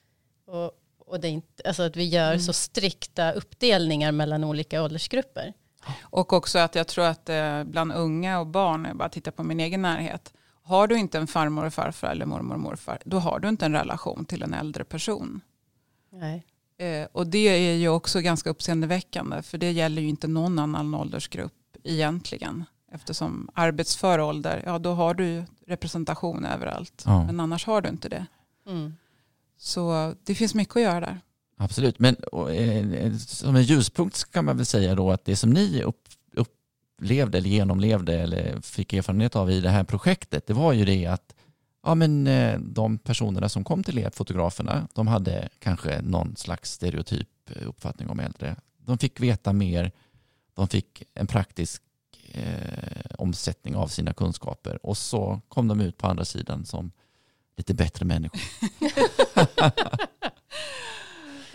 och, 0.46 0.72
och 1.10 1.20
det 1.20 1.28
inte, 1.28 1.64
alltså 1.66 1.84
att 1.84 1.96
vi 1.96 2.04
gör 2.04 2.32
mm. 2.32 2.40
så 2.40 2.54
strikta 2.54 3.32
uppdelningar 3.32 4.12
mellan 4.12 4.44
olika 4.44 4.84
åldersgrupper. 4.84 5.54
Och 6.02 6.34
också 6.34 6.60
att 6.60 6.76
jag 6.76 6.88
tror 6.88 7.06
att 7.06 7.30
eh, 7.30 7.64
bland 7.64 7.94
unga 7.94 8.40
och 8.40 8.48
barn, 8.48 8.86
jag 8.86 8.98
bara 8.98 9.10
tittar 9.10 9.32
på 9.32 9.44
min 9.44 9.60
egen 9.60 9.82
närhet, 9.82 10.34
har 10.64 10.88
du 10.88 10.98
inte 10.98 11.18
en 11.18 11.28
farmor 11.28 11.66
och 11.66 11.74
farfar 11.74 12.08
eller 12.08 12.26
mormor 12.26 12.54
och 12.54 12.60
morfar, 12.60 13.00
då 13.06 13.20
har 13.20 13.40
du 13.40 13.50
inte 13.50 13.66
en 13.66 13.74
relation 13.74 14.26
till 14.26 14.44
en 14.44 14.54
äldre 14.54 14.84
person. 14.84 15.42
Nej. 16.12 16.46
Eh, 16.78 17.08
och 17.12 17.28
det 17.28 17.48
är 17.48 17.76
ju 17.76 17.90
också 17.90 18.22
ganska 18.22 18.50
uppseendeväckande, 18.50 19.42
för 19.42 19.58
det 19.58 19.72
gäller 19.72 20.02
ju 20.02 20.08
inte 20.08 20.28
någon 20.28 20.60
annan 20.60 20.96
åldersgrupp 20.96 21.54
egentligen. 21.84 22.66
Eftersom 22.92 23.50
arbetsför 23.54 24.20
ålder, 24.20 24.64
ja 24.66 24.80
då 24.80 24.94
har 24.94 25.14
du 25.14 25.44
representation 25.68 26.46
överallt. 26.46 27.04
Ja. 27.06 27.26
Men 27.26 27.40
annars 27.40 27.66
har 27.66 27.82
du 27.82 27.90
inte 27.90 28.10
det. 28.10 28.26
Mm. 28.68 28.96
Så 29.60 30.14
det 30.24 30.36
finns 30.36 30.56
mycket 30.56 30.76
att 30.76 30.82
göra 30.82 31.00
där. 31.00 31.22
Absolut, 31.58 32.00
men 32.00 32.16
eh, 32.52 33.16
som 33.18 33.56
en 33.56 33.64
ljuspunkt 33.64 34.32
kan 34.32 34.46
man 34.46 34.58
väl 34.58 34.66
säga 34.66 34.96
då 34.96 35.12
att 35.12 35.26
det 35.26 35.36
som 35.36 35.50
ni 35.50 35.82
upp, 35.84 36.08
upplevde 36.34 37.38
eller 37.38 37.50
genomlevde 37.50 38.20
eller 38.20 38.62
fick 38.62 38.94
erfarenhet 38.94 39.36
av 39.36 39.52
i 39.52 39.62
det 39.62 39.70
här 39.70 39.84
projektet, 39.84 40.48
det 40.48 40.54
var 40.54 40.74
ju 40.74 40.86
det 40.86 41.06
att 41.06 41.36
ja, 41.84 41.96
men, 41.96 42.28
eh, 42.28 42.60
de 42.60 42.98
personerna 42.98 43.50
som 43.50 43.64
kom 43.64 43.84
till 43.84 43.98
er, 43.98 44.10
fotograferna, 44.10 44.88
de 44.94 45.08
hade 45.08 45.50
kanske 45.60 46.02
någon 46.02 46.36
slags 46.36 46.72
stereotyp 46.72 47.28
uppfattning 47.66 48.10
om 48.10 48.20
äldre. 48.20 48.56
De 48.78 48.98
fick 48.98 49.20
veta 49.20 49.54
mer, 49.54 49.92
de 50.54 50.68
fick 50.68 51.04
en 51.14 51.28
praktisk 51.28 51.82
eh, 52.32 53.16
omsättning 53.18 53.76
av 53.76 53.88
sina 53.88 54.14
kunskaper 54.14 54.86
och 54.86 54.98
så 54.98 55.42
kom 55.48 55.68
de 55.68 55.82
ut 55.82 55.98
på 55.98 56.08
andra 56.08 56.26
sidan 56.26 56.66
som 56.66 56.92
lite 57.58 57.74
bättre 57.74 58.06
människor. 58.06 58.42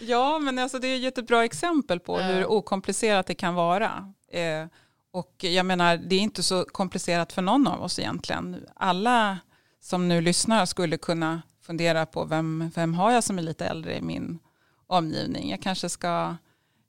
Ja, 0.00 0.38
men 0.38 0.58
alltså 0.58 0.78
det 0.78 0.88
är 0.88 1.08
ett 1.08 1.26
bra 1.26 1.44
exempel 1.44 2.00
på 2.00 2.20
Ja. 2.20 2.26
hur 2.26 2.46
okomplicerat 2.46 3.26
det 3.26 3.34
kan 3.34 3.54
vara. 3.54 4.12
Eh, 4.32 4.66
och 5.12 5.34
jag 5.44 5.66
menar, 5.66 5.96
det 5.96 6.16
är 6.16 6.20
inte 6.20 6.42
så 6.42 6.64
komplicerat 6.64 7.32
för 7.32 7.42
någon 7.42 7.66
av 7.66 7.82
oss 7.82 7.98
egentligen. 7.98 8.66
Alla 8.76 9.38
som 9.80 10.08
nu 10.08 10.20
lyssnar 10.20 10.66
skulle 10.66 10.96
kunna 10.96 11.42
fundera 11.62 12.06
på 12.06 12.24
vem, 12.24 12.70
vem 12.74 12.94
har 12.94 13.10
jag 13.12 13.24
som 13.24 13.38
är 13.38 13.42
lite 13.42 13.66
äldre 13.66 13.96
i 13.96 14.00
min 14.02 14.38
omgivning. 14.86 15.50
Jag 15.50 15.62
kanske 15.62 15.88
ska 15.88 16.36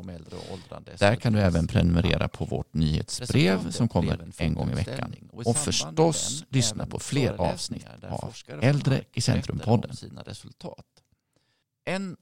Där 0.99 1.17
kan 1.17 1.33
du 1.33 1.41
även 1.41 1.67
prenumerera 1.67 2.29
på 2.29 2.45
vårt 2.45 2.75
nyhetsbrev 2.75 3.71
som 3.71 3.89
kommer 3.89 4.29
en 4.37 4.55
gång 4.55 4.71
i 4.71 4.75
veckan. 4.75 5.15
Och 5.33 5.57
förstås 5.57 6.45
lyssna 6.49 6.87
på 6.87 6.99
fler 6.99 7.33
avsnitt 7.33 7.87
av 8.09 8.35
Äldre 8.61 9.05
i 9.13 9.21
centrum-podden. 9.21 9.91
En 11.85 12.17